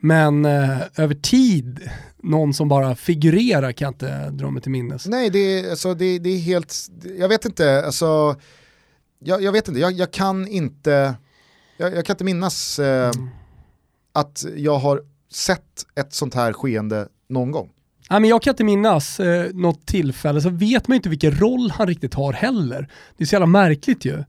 [0.00, 1.90] Men eh, över tid,
[2.22, 5.06] någon som bara figurerar kan jag inte dra mig till minnes.
[5.06, 6.74] Nej, det är, alltså, det, det är helt,
[7.18, 8.36] jag vet inte, alltså
[9.18, 11.14] jag, jag vet inte, jag, jag kan inte,
[11.76, 13.28] jag, jag, kan inte minnas eh, mm.
[14.12, 17.70] att jag har sett ett sånt här skeende någon gång.
[18.10, 21.70] Nej, men jag kan inte minnas eh, något tillfälle, så vet man inte vilken roll
[21.70, 22.88] han riktigt har heller.
[23.16, 24.24] Det är så jävla märkligt ju.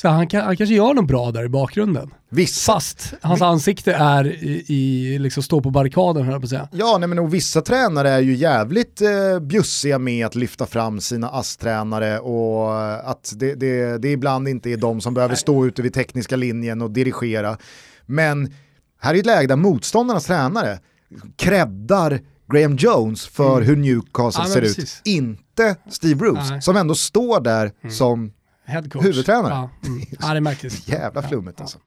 [0.00, 2.14] Så han, kan, han kanske gör något bra där i bakgrunden.
[2.30, 2.72] Vissa.
[2.72, 6.68] Fast hans ansikte är i, i liksom stå på barrikaden höll på att säga.
[6.72, 11.00] Ja, nej, men och vissa tränare är ju jävligt eh, bjussiga med att lyfta fram
[11.00, 15.82] sina ASS-tränare och att det, det, det ibland inte är de som behöver stå ute
[15.82, 17.58] vid tekniska linjen och dirigera.
[18.06, 18.54] Men
[19.00, 20.78] här är ett läge där motståndarnas tränare
[21.36, 22.20] kreddar
[22.52, 23.68] Graham Jones för mm.
[23.68, 24.78] hur Newcastle ja, ser precis.
[24.78, 25.00] ut.
[25.04, 26.62] Inte Steve Bruce, Nej.
[26.62, 27.94] som ändå står där mm.
[27.94, 28.32] som
[29.02, 29.52] huvudtränare.
[29.52, 30.02] Ja, mm.
[30.20, 30.88] ja, det är märkligt.
[30.88, 31.78] Jävla flummet ja, alltså.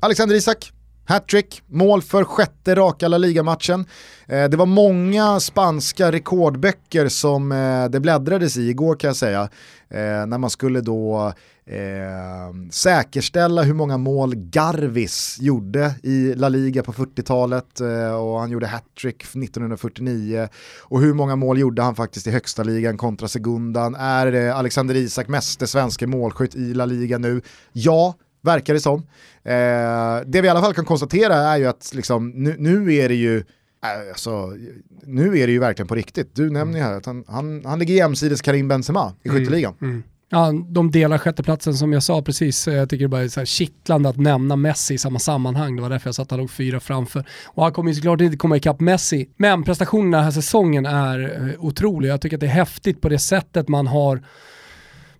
[0.00, 0.72] Alexander Isak,
[1.04, 3.86] hattrick, mål för sjätte raka La Liga-matchen.
[4.26, 9.48] Eh, det var många spanska rekordböcker som eh, det bläddrades i igår kan jag säga.
[9.88, 11.32] Eh, när man skulle då
[11.66, 18.50] eh, säkerställa hur många mål Garvis gjorde i La Liga på 40-talet eh, och han
[18.50, 20.48] gjorde hattrick 1949
[20.80, 23.94] och hur många mål gjorde han faktiskt i högsta ligan kontra segundan.
[23.94, 27.42] Är eh, Alexander Isak meste svenska målskytt i La Liga nu?
[27.72, 28.14] Ja,
[28.44, 28.98] verkar det som.
[29.42, 33.08] Eh, det vi i alla fall kan konstatera är ju att liksom, nu, nu är
[33.08, 34.52] det ju äh, Alltså,
[35.02, 36.34] nu är det ju verkligen på riktigt.
[36.34, 39.40] Du nämner ju här att han, han, han ligger jämsides Karim Benzema i mm.
[39.40, 39.74] skytteligan.
[39.80, 40.02] Mm.
[40.34, 42.66] Ja, de delar sjätteplatsen som jag sa precis.
[42.66, 45.76] Jag tycker det bara är så här kittlande att nämna Messi i samma sammanhang.
[45.76, 47.24] Det var därför jag satt han låg fyra framför.
[47.44, 49.28] Och han kommer ju såklart inte komma ikapp Messi.
[49.36, 52.12] Men prestationerna den här säsongen är eh, otroliga.
[52.12, 54.22] Jag tycker att det är häftigt på det sättet man har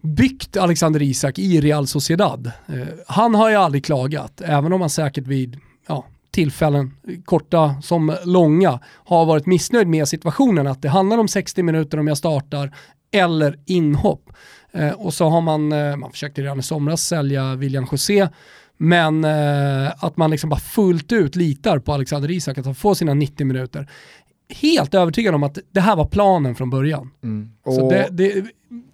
[0.05, 2.51] byggt Alexander Isak i Real Sociedad.
[2.67, 6.95] Eh, han har ju aldrig klagat, även om han säkert vid ja, tillfällen,
[7.25, 10.67] korta som långa, har varit missnöjd med situationen.
[10.67, 12.75] Att det handlar om 60 minuter om jag startar
[13.13, 14.31] eller inhopp.
[14.73, 18.29] Eh, och så har man, eh, man försökte redan i somras sälja William José,
[18.77, 22.95] men eh, att man liksom bara fullt ut litar på Alexander Isak att han får
[22.95, 23.89] sina 90 minuter.
[24.49, 27.11] Helt övertygad om att det här var planen från början.
[27.23, 27.51] Mm.
[27.65, 28.45] Så det, det,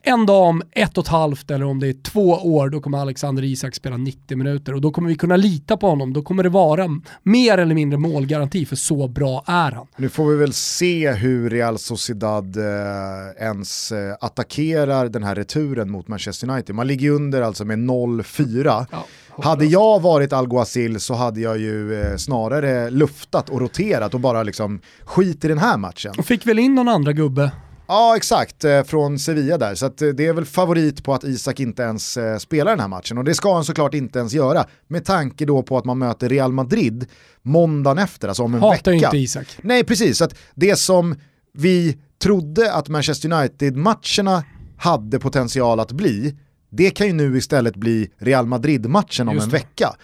[0.03, 2.99] en dag om ett och ett halvt eller om det är två år, då kommer
[2.99, 6.13] Alexander Isak spela 90 minuter och då kommer vi kunna lita på honom.
[6.13, 6.89] Då kommer det vara
[7.23, 9.87] mer eller mindre målgaranti för så bra är han.
[9.97, 15.91] Nu får vi väl se hur Real Sociedad eh, ens eh, attackerar den här returen
[15.91, 16.75] mot Manchester United.
[16.75, 18.87] Man ligger under alltså med 0-4.
[18.91, 19.05] Ja.
[19.39, 24.43] Hade jag varit Alguacil så hade jag ju eh, snarare luftat och roterat och bara
[24.43, 26.15] liksom skit i den här matchen.
[26.19, 27.51] Och fick väl in någon andra gubbe
[27.93, 29.75] Ja exakt, eh, från Sevilla där.
[29.75, 32.89] Så eh, det är väl favorit på att Isak inte ens eh, spelar den här
[32.89, 33.19] matchen.
[33.19, 34.65] Och det ska han såklart inte ens göra.
[34.89, 37.07] Med tanke då på att man möter Real Madrid
[37.43, 39.07] måndagen efter, alltså om en Hatar vecka.
[39.07, 39.47] inte Isak.
[39.63, 41.15] Nej precis, så att det som
[41.53, 44.45] vi trodde att Manchester United-matcherna
[44.79, 46.37] hade potential att bli,
[46.71, 49.95] det kan ju nu istället bli Real Madrid-matchen om en vecka.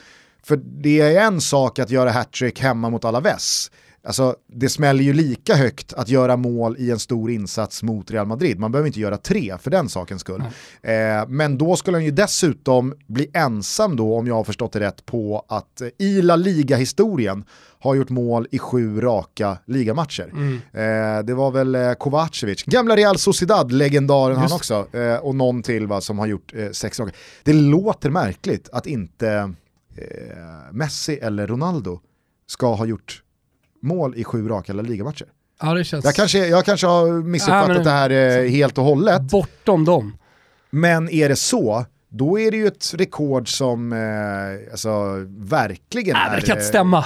[0.42, 3.70] För det är en sak att göra hattrick hemma mot Alaves.
[4.06, 8.26] Alltså, det smäller ju lika högt att göra mål i en stor insats mot Real
[8.26, 8.58] Madrid.
[8.58, 10.44] Man behöver inte göra tre för den sakens skull.
[10.82, 10.92] Eh,
[11.28, 15.06] men då skulle han ju dessutom bli ensam då, om jag har förstått det rätt,
[15.06, 17.44] på att eh, i La Liga-historien
[17.78, 20.30] har gjort mål i sju raka ligamatcher.
[20.32, 20.54] Mm.
[20.54, 25.86] Eh, det var väl eh, Kovacevic, gamla Real Sociedad-legendaren han också, eh, och någon till
[25.86, 27.12] va, som har gjort sex raka.
[27.42, 29.52] Det låter märkligt att inte
[30.72, 32.00] Messi eller Ronaldo
[32.46, 33.22] ska ha gjort
[33.86, 35.26] mål i sju raka La Liga-matcher.
[35.60, 36.04] Ja, det känns...
[36.04, 37.84] jag, kanske, jag kanske har missuppfattat ja, men...
[37.84, 39.22] det här eh, helt och hållet.
[39.22, 40.18] Bortom dem.
[40.70, 44.90] Men är det så, då är det ju ett rekord som eh, alltså,
[45.28, 46.40] verkligen Nej, är...
[46.40, 47.04] Det kan inte stämma.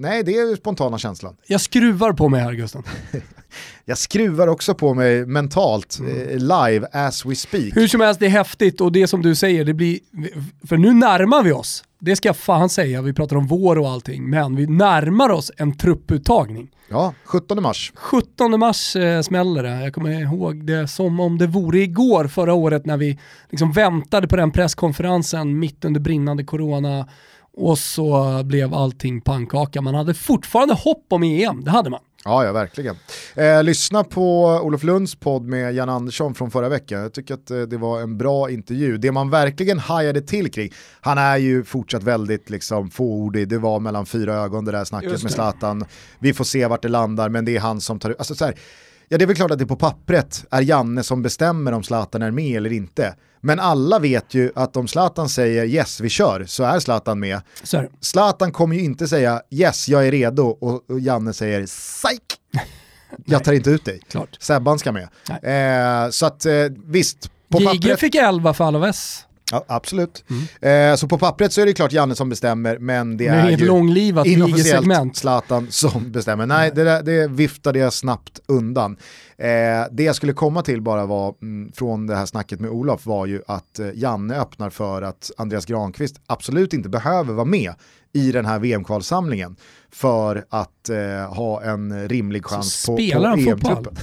[0.00, 1.36] Nej, det är spontana känslan.
[1.46, 2.82] Jag skruvar på mig här Gusten.
[3.84, 6.28] jag skruvar också på mig mentalt, mm.
[6.28, 7.76] eh, live as we speak.
[7.76, 9.98] Hur som helst, det är häftigt och det som du säger, det blir,
[10.68, 13.88] för nu närmar vi oss det ska jag fan säga, vi pratar om vår och
[13.88, 16.70] allting, men vi närmar oss en trupputtagning.
[16.88, 17.92] Ja, 17 mars.
[17.94, 19.82] 17 mars eh, smäller det.
[19.82, 23.18] Jag kommer ihåg det som om det vore igår förra året när vi
[23.50, 27.08] liksom väntade på den presskonferensen mitt under brinnande corona
[27.56, 29.80] och så blev allting pannkaka.
[29.80, 32.00] Man hade fortfarande hopp om EM, det hade man.
[32.24, 32.96] Ja, ja verkligen.
[33.34, 37.00] Eh, lyssna på Olof Lunds podd med Jan Andersson från förra veckan.
[37.00, 38.98] Jag tycker att eh, det var en bra intervju.
[38.98, 43.80] Det man verkligen hajade till kring, han är ju fortsatt väldigt liksom, fåordig, det var
[43.80, 45.84] mellan fyra ögon det där snacket med Zlatan.
[46.18, 48.54] Vi får se vart det landar, men det är han som tar alltså, så här,
[49.12, 52.22] Ja det är väl klart att det på pappret är Janne som bestämmer om Zlatan
[52.22, 53.14] är med eller inte.
[53.40, 57.40] Men alla vet ju att om Zlatan säger yes vi kör så är Zlatan med.
[57.62, 57.88] Sorry.
[58.00, 62.22] Zlatan kommer ju inte säga yes jag är redo och, Janne säger psyk.
[63.24, 64.00] jag tar inte ut dig.
[64.10, 64.36] Klart.
[64.40, 65.08] Sebban ska med.
[65.42, 66.52] Eh, så att eh,
[66.86, 67.30] visst.
[67.48, 68.00] På pappret...
[68.00, 69.26] fick 11 för Alaves.
[69.50, 70.24] Ja, absolut.
[70.60, 70.92] Mm.
[70.92, 73.50] Eh, så på pappret så är det klart Janne som bestämmer, men det men är
[73.50, 76.46] ju långlivat inofficiellt Zlatan som bestämmer.
[76.46, 78.96] Nej, det, där, det viftade jag snabbt undan.
[79.36, 79.46] Eh,
[79.90, 83.26] det jag skulle komma till bara var, mm, från det här snacket med Olof var
[83.26, 87.74] ju att eh, Janne öppnar för att Andreas Granqvist absolut inte behöver vara med
[88.12, 89.56] i den här VM-kvalsamlingen
[89.92, 93.96] för att eh, ha en rimlig chans på, på EM-truppen.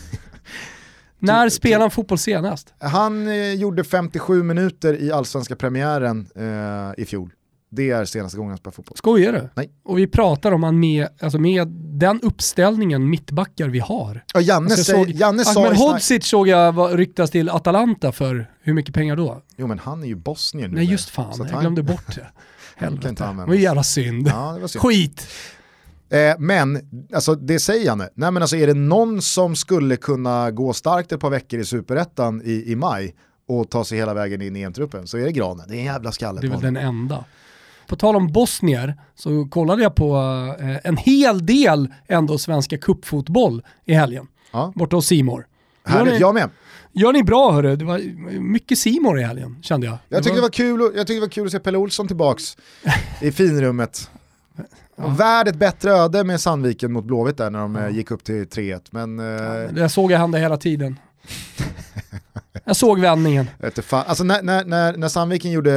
[1.20, 2.74] När spelade han fotboll senast?
[2.80, 7.32] Han eh, gjorde 57 minuter i allsvenska premiären eh, i fjol.
[7.70, 8.98] Det är senaste gången han spelar fotboll.
[8.98, 9.50] Skojar du?
[9.54, 9.72] Nej.
[9.84, 11.68] Och vi pratar om han med, alltså med
[12.00, 14.24] den uppställningen mittbackar vi har.
[14.34, 18.96] Ja, Janne, alltså såg, Janne Ahmed Hodzic såg jag ryktas till Atalanta för hur mycket
[18.96, 19.42] pengar då?
[19.56, 20.78] Jo men han är ju Bosnien nu.
[20.78, 21.62] Nej just fan, jag han...
[21.62, 22.28] glömde bort det.
[22.76, 24.28] Helvete, det var jävla synd.
[24.28, 24.82] Ja, det var synd.
[24.82, 25.28] Skit!
[26.10, 26.80] Eh, men,
[27.14, 27.98] alltså det säger han.
[27.98, 31.66] Nej men alltså är det någon som skulle kunna gå starkt ett par veckor i
[31.66, 33.16] superettan i, i maj
[33.48, 35.66] och ta sig hela vägen in i EM-truppen så är det Granen.
[35.68, 37.26] Det är en jävla skalle Det är väl den enda.
[37.88, 40.16] På tal om bosnier så kollade jag på
[40.60, 44.28] eh, en hel del ändå svenska kuppfotboll i helgen.
[44.52, 44.74] Ja.
[44.76, 45.48] Borta hos Simor.
[45.86, 46.50] Härligt, jag med.
[46.92, 48.00] Gör ni bra hörru, det var
[48.40, 49.98] mycket Simor i helgen kände jag.
[50.10, 52.58] Jag tyckte det var, kul, jag tyckte det var kul att se Pelle Olsson tillbaks
[53.22, 54.10] i finrummet.
[54.98, 55.08] Ja.
[55.08, 57.88] Värd ett bättre öde med Sandviken mot Blåvitt där när de ja.
[57.88, 58.82] Eh, gick upp till 3-1.
[58.90, 59.26] Men, eh,
[59.74, 61.00] där såg jag han det hela tiden.
[62.64, 63.50] Jag såg vändningen.
[63.90, 65.72] Alltså när, när, när, när Sandviken gjorde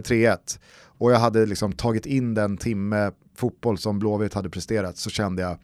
[0.00, 0.58] 3-1
[0.98, 5.42] och jag hade liksom tagit in den timme fotboll som Blåvitt hade presterat så kände
[5.42, 5.58] jag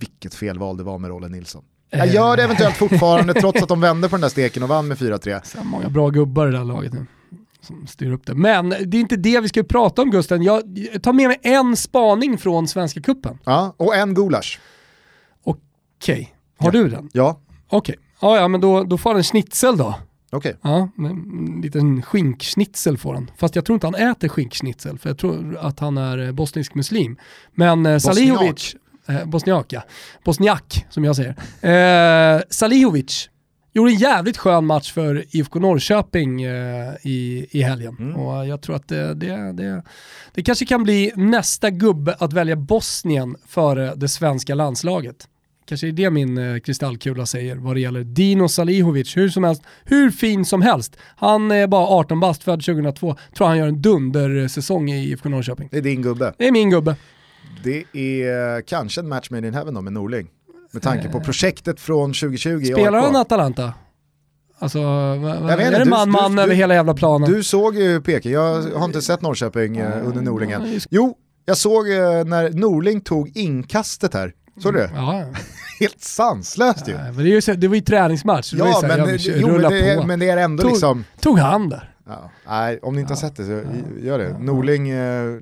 [0.00, 1.64] vilket felval det var med Rolle Nilsson.
[1.90, 4.88] Jag gör det eventuellt fortfarande trots att de vände på den där steken och vann
[4.88, 5.40] med 4-3.
[5.44, 7.06] Så många bra gubbar i det här laget nu
[7.66, 8.34] som styr upp det.
[8.34, 10.42] Men det är inte det vi ska prata om Gusten.
[10.42, 10.62] Jag
[11.02, 13.38] tar med mig en spaning från Svenska Kuppen.
[13.44, 14.60] Ja, och en gulasch.
[15.44, 15.60] Okej,
[15.98, 16.26] okay.
[16.58, 16.70] har ja.
[16.70, 17.10] du den?
[17.12, 17.40] Ja.
[17.68, 18.04] Okej, okay.
[18.20, 19.94] ja, ja men då, då får han en schnitzel då.
[20.30, 20.54] Okej.
[20.60, 20.72] Okay.
[20.72, 23.30] Ja, en liten skinkschnitzel får han.
[23.36, 26.74] Fast jag tror inte han äter skinkschnitzel, för jag tror att han är eh, bosnisk
[26.74, 27.16] muslim.
[27.54, 28.76] Men eh, Salihovic,
[29.08, 29.82] eh, bosniak ja,
[30.24, 31.36] bosniak som jag säger.
[32.36, 33.28] Eh, Salihovic
[33.76, 37.96] gjorde en jävligt skön match för IFK Norrköping eh, i, i helgen.
[37.98, 38.16] Mm.
[38.16, 39.82] Och jag tror att det, det, det,
[40.34, 45.28] det kanske kan bli nästa gubbe att välja Bosnien före det svenska landslaget.
[45.68, 49.16] Kanske är det min eh, kristallkula säger vad det gäller Dino Salihovic.
[49.16, 50.96] Hur som helst, hur fin som helst.
[51.16, 53.16] Han är bara 18 bast, född 2002.
[53.36, 55.68] Tror han gör en dundersäsong i IFK Norrköping.
[55.72, 56.34] Det är din gubbe.
[56.38, 56.96] Det är min gubbe.
[57.64, 60.28] Det är kanske en match made in heaven då med Norling.
[60.76, 63.72] Med tanke på projektet från 2020 Spelar han Atalanta?
[64.58, 67.32] Alltså, jag är det man-man över hela jävla planen?
[67.32, 70.06] Du såg ju Peking, jag har inte sett Norrköping mm.
[70.06, 70.80] under Norlingen.
[70.90, 74.32] Jo, jag såg eh, när Norling tog inkastet här.
[74.62, 74.90] Såg du det?
[74.94, 75.24] Ja.
[75.80, 76.92] Helt sanslöst ju.
[76.92, 78.52] Ja, men det, är ju, det var ju träningsmatch.
[78.52, 81.04] Ja, så men, här, jo, men, det är, men det är ändå tog, liksom...
[81.20, 81.94] Tog han där?
[82.06, 82.30] Ja.
[82.48, 83.62] Nej, om ni inte har sett det så
[84.02, 84.38] gör det.
[84.38, 85.40] Norling, eh,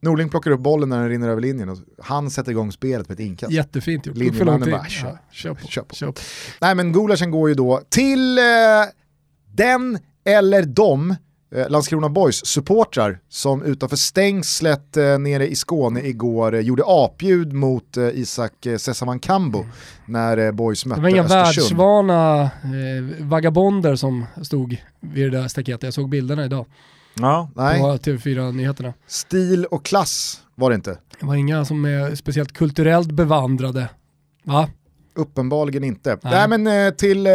[0.00, 3.14] Norling plockar upp bollen när den rinner över linjen och han sätter igång spelet med
[3.14, 3.52] ett inkast.
[3.52, 4.16] Jättefint gjort.
[4.16, 5.94] Linjemannen bara, kör, ja, kör, på, kör, på.
[5.94, 6.20] kör på.
[6.60, 8.44] Nej men gulaschen går ju då till eh,
[9.54, 11.10] den eller de
[11.54, 17.52] eh, Landskrona Boys supportrar som utanför stängslet eh, nere i Skåne igår eh, gjorde apljud
[17.52, 19.70] mot eh, Isak eh, Sessaman Kambo mm.
[20.06, 21.24] när eh, Boys mötte Östersund.
[21.24, 26.44] Det var inga världsvana eh, vagabonder som stod vid det där staketet, jag såg bilderna
[26.44, 26.66] idag.
[27.20, 27.80] Ja, nej.
[27.80, 28.94] På TV4-nyheterna.
[29.06, 30.98] Stil och klass var det inte.
[31.20, 33.88] Det var inga som är speciellt kulturellt bevandrade.
[34.44, 34.68] Va?
[35.14, 36.18] Uppenbarligen inte.
[36.22, 37.32] Nej, Nej men eh, till eh,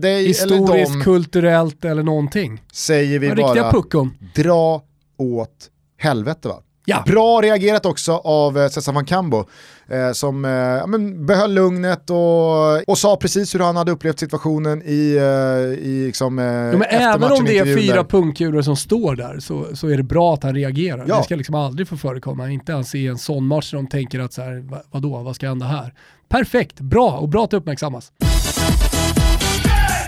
[0.00, 1.02] dig Historiskt, eller dem.
[1.02, 2.62] kulturellt eller någonting.
[2.72, 4.14] Säger vi bara, puckon.
[4.34, 4.82] dra
[5.16, 6.62] åt helvete va?
[6.84, 7.02] Ja.
[7.06, 9.44] Bra reagerat också av eh, Cesar Kambo
[9.88, 14.18] eh, som eh, ja, men behöll lugnet och, och sa precis hur han hade upplevt
[14.18, 18.76] situationen i, eh, i liksom, eh, ja, men Även om det är fyra punkkulor som
[18.76, 21.04] står där så, så är det bra att han reagerar.
[21.08, 21.16] Ja.
[21.16, 24.20] Det ska liksom aldrig få förekomma, inte ens i en sån match där de tänker
[24.20, 25.94] att så här, vadå, vad ska hända här?
[26.28, 28.12] Perfekt, bra och bra att det uppmärksammas.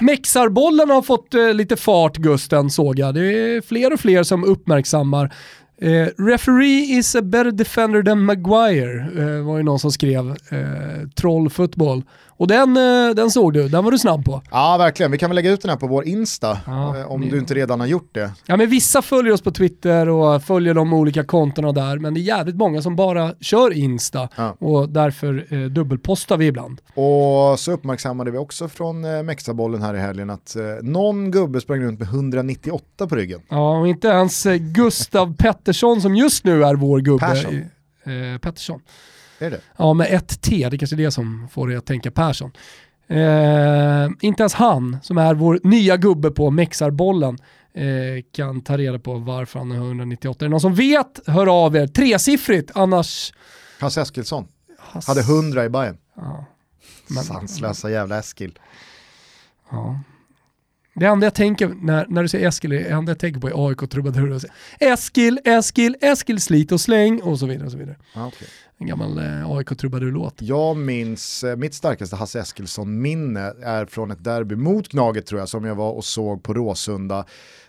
[0.00, 3.14] Mexarbollen har fått eh, lite fart Gusten såg jag.
[3.14, 5.34] Det är fler och fler som uppmärksammar
[5.80, 10.30] Eh, referee is a better defender than Maguire, eh, var ju någon som skrev.
[10.30, 12.02] Eh, Trollfotboll.
[12.38, 14.42] Och den, eh, den såg du, den var du snabb på.
[14.50, 15.12] Ja, verkligen.
[15.12, 17.30] Vi kan väl lägga ut den här på vår Insta, ja, eh, om det...
[17.30, 18.32] du inte redan har gjort det.
[18.46, 22.20] Ja, men vissa följer oss på Twitter och följer de olika kontona där, men det
[22.20, 24.56] är jävligt många som bara kör Insta ja.
[24.60, 26.80] och därför eh, dubbelpostar vi ibland.
[26.94, 31.60] Och så uppmärksammade vi också från eh, Mexabollen här i helgen att eh, någon gubbe
[31.60, 33.40] sprang runt med 198 på ryggen.
[33.48, 37.26] Ja, och inte ens eh, Gustav Pettersson som just nu är vår gubbe.
[37.26, 37.54] Persson.
[37.54, 38.80] Eh, Pettersson.
[39.38, 39.60] Är det?
[39.76, 40.68] Ja, med ett T.
[40.70, 42.52] Det kanske är det som får dig att tänka Persson.
[43.08, 47.38] Eh, inte ens han, som är vår nya gubbe på mexarbollen,
[47.74, 47.84] eh,
[48.32, 50.44] kan ta reda på varför han är 198.
[50.44, 51.86] Är det någon som vet, hör av er.
[51.86, 53.32] Tresiffrigt, annars...
[53.80, 54.48] Hasse Eskilsson.
[54.78, 55.06] Hass...
[55.06, 55.98] Hade 100 i Bayern.
[56.16, 56.44] Ja.
[57.06, 57.24] Men...
[57.24, 58.58] Sanslösa jävla Eskil.
[59.70, 60.00] Ja.
[60.94, 63.68] Det enda jag tänker när, när du säger Eskil, det enda jag tänker på är
[63.68, 64.42] AIK trubadurer.
[64.80, 67.66] Eskil, Eskil, Eskil, slit och släng och så vidare.
[67.66, 67.96] Och så vidare.
[68.14, 68.48] Ah, okay.
[68.80, 70.42] En gammal eh, AIK-trubadur-låt.
[70.42, 75.48] Jag minns, eh, mitt starkaste Hasse Eskilsson-minne är från ett derby mot Gnaget tror jag,
[75.48, 77.24] som jag var och såg på Råsunda.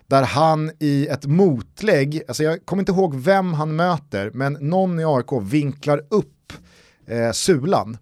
[0.07, 4.99] Där han i ett motlägg, alltså jag kommer inte ihåg vem han möter, men någon
[4.99, 6.53] i AIK vinklar upp
[7.07, 7.97] eh, sulan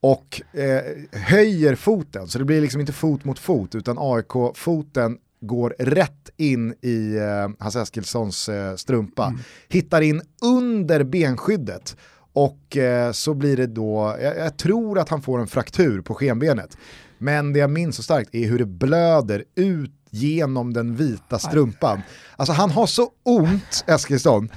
[0.00, 0.82] och eh,
[1.12, 6.74] höjer foten, så det blir liksom inte fot mot fot, utan AIK-foten går rätt in
[6.80, 9.40] i eh, Hasse Eskilssons eh, strumpa, mm.
[9.68, 11.96] hittar in under benskyddet
[12.32, 16.14] och eh, så blir det då, jag, jag, tror att han får en fraktur på
[16.14, 16.76] skenbenet.
[17.18, 22.02] Men det jag minns så starkt är hur det blöder ut genom den vita strumpan.
[22.36, 24.48] Alltså han har så ont, Eskilsson.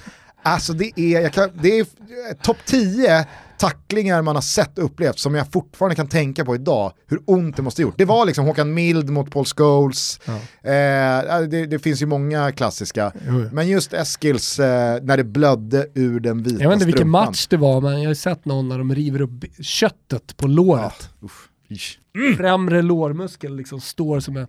[0.43, 1.86] Alltså det är, kan, det är
[2.34, 3.28] topp 10
[3.58, 7.56] tacklingar man har sett och upplevt som jag fortfarande kan tänka på idag, hur ont
[7.56, 7.97] det måste ha gjort.
[7.97, 10.34] Det var liksom Håkan Mild mot Paul Scholes, ja.
[10.72, 13.49] eh, det, det, finns ju många klassiska, jo.
[13.51, 17.47] men just Eskils eh, när det blödde ur den vita Jag vet inte vilken match
[17.47, 21.10] det var, men jag har sett någon när de river upp köttet på låret.
[21.22, 21.28] Ja,
[22.16, 22.38] Mm.
[22.38, 24.47] Främre lårmuskel liksom står som en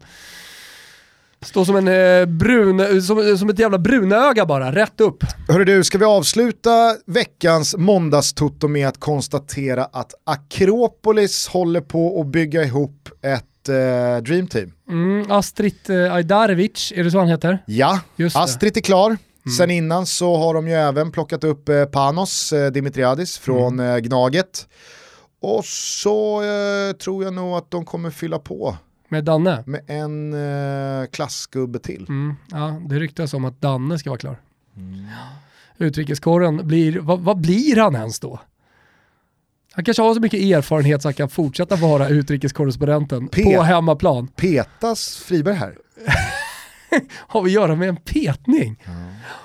[1.44, 5.24] Står som en eh, brun, som, som ett jävla brunöga bara, rätt upp.
[5.48, 12.26] Hörru du, ska vi avsluta veckans måndagstutto med att konstatera att Akropolis håller på att
[12.26, 14.72] bygga ihop ett eh, dreamteam?
[14.88, 17.62] Mm, Astrit eh, Ajdarevic, är det så han heter?
[17.66, 19.06] Ja, Just Astrit är klar.
[19.06, 19.56] Mm.
[19.58, 23.94] Sen innan så har de ju även plockat upp eh, Panos eh, Dimitriadis från mm.
[23.94, 24.66] eh, Gnaget.
[25.42, 28.76] Och så eh, tror jag nog att de kommer fylla på
[29.08, 29.62] med Danne?
[29.66, 32.06] Med en eh, klassgubbe till.
[32.08, 34.40] Mm, ja, det ryktas om att Danne ska vara klar.
[34.76, 35.06] Mm.
[35.78, 38.40] Utrikeskorren blir, vad, vad, blir han ens då?
[39.72, 44.28] Han kanske har så mycket erfarenhet så han kan fortsätta vara utrikeskorrespondenten på hemmaplan.
[44.28, 45.78] Petas Friberg här?
[47.10, 48.82] har vi att göra med en petning?
[48.84, 48.92] Ja,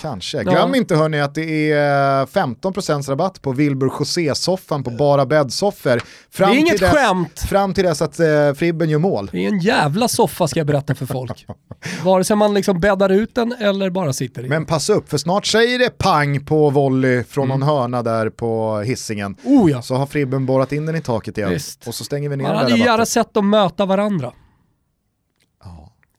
[0.01, 0.43] kanske.
[0.43, 0.75] Glöm ja.
[0.75, 6.01] inte hörni att det är 15% rabatt på Wilbur José-soffan på bara bäddsoffor.
[6.37, 7.39] Det är inget dess, skämt!
[7.39, 9.29] Fram till dess att eh, Fribben gör mål.
[9.31, 11.47] Det är en jävla soffa ska jag berätta för folk.
[12.03, 15.17] Vare sig man liksom bäddar ut den eller bara sitter i Men pass upp, för
[15.17, 17.59] snart säger det pang på volley från mm.
[17.59, 19.35] någon hörna där på hissingen.
[19.43, 19.81] Oh ja.
[19.81, 21.49] Så har Fribben borrat in den i taket igen.
[21.49, 21.87] Visst.
[21.87, 24.31] Och så stänger vi ner Man den hade ju gärna sett dem möta varandra.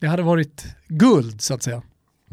[0.02, 1.82] Det hade varit guld så att säga.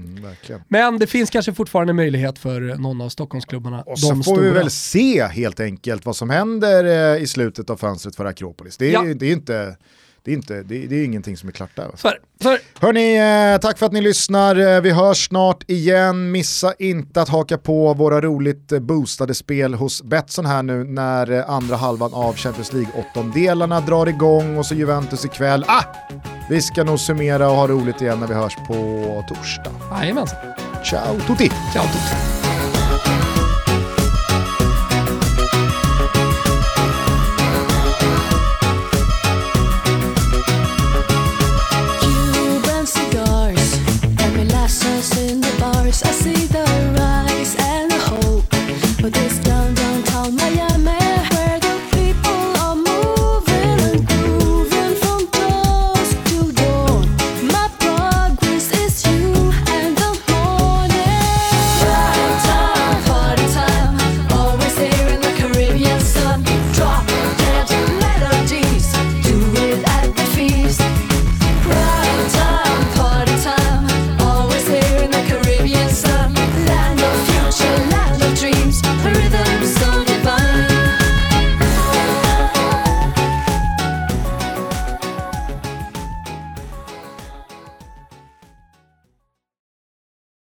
[0.05, 3.81] Mm, Men det finns kanske fortfarande möjlighet för någon av Stockholmsklubbarna.
[3.81, 4.41] Och så får stora.
[4.41, 8.77] vi väl se helt enkelt vad som händer eh, i slutet av fönstret för Akropolis.
[8.77, 9.13] Det är, ja.
[9.13, 9.77] det är inte
[10.23, 11.91] det är, inte, det, det är ingenting som är klart där.
[11.95, 12.59] För, för.
[12.79, 13.17] Hörni,
[13.53, 14.55] eh, tack för att ni lyssnar.
[14.55, 16.31] Eh, vi hörs snart igen.
[16.31, 21.51] Missa inte att haka på våra roligt eh, boostade spel hos Betsson här nu när
[21.51, 25.65] andra halvan av Champions League-åttondelarna drar igång och så Juventus ikväll.
[25.67, 25.83] Ah!
[26.49, 28.73] Vi ska nog summera och ha roligt igen när vi hörs på
[29.27, 29.71] torsdag.
[29.91, 30.39] Jajamensan.
[30.83, 31.51] Ciao tutti!
[31.73, 33.38] Ciao tutti!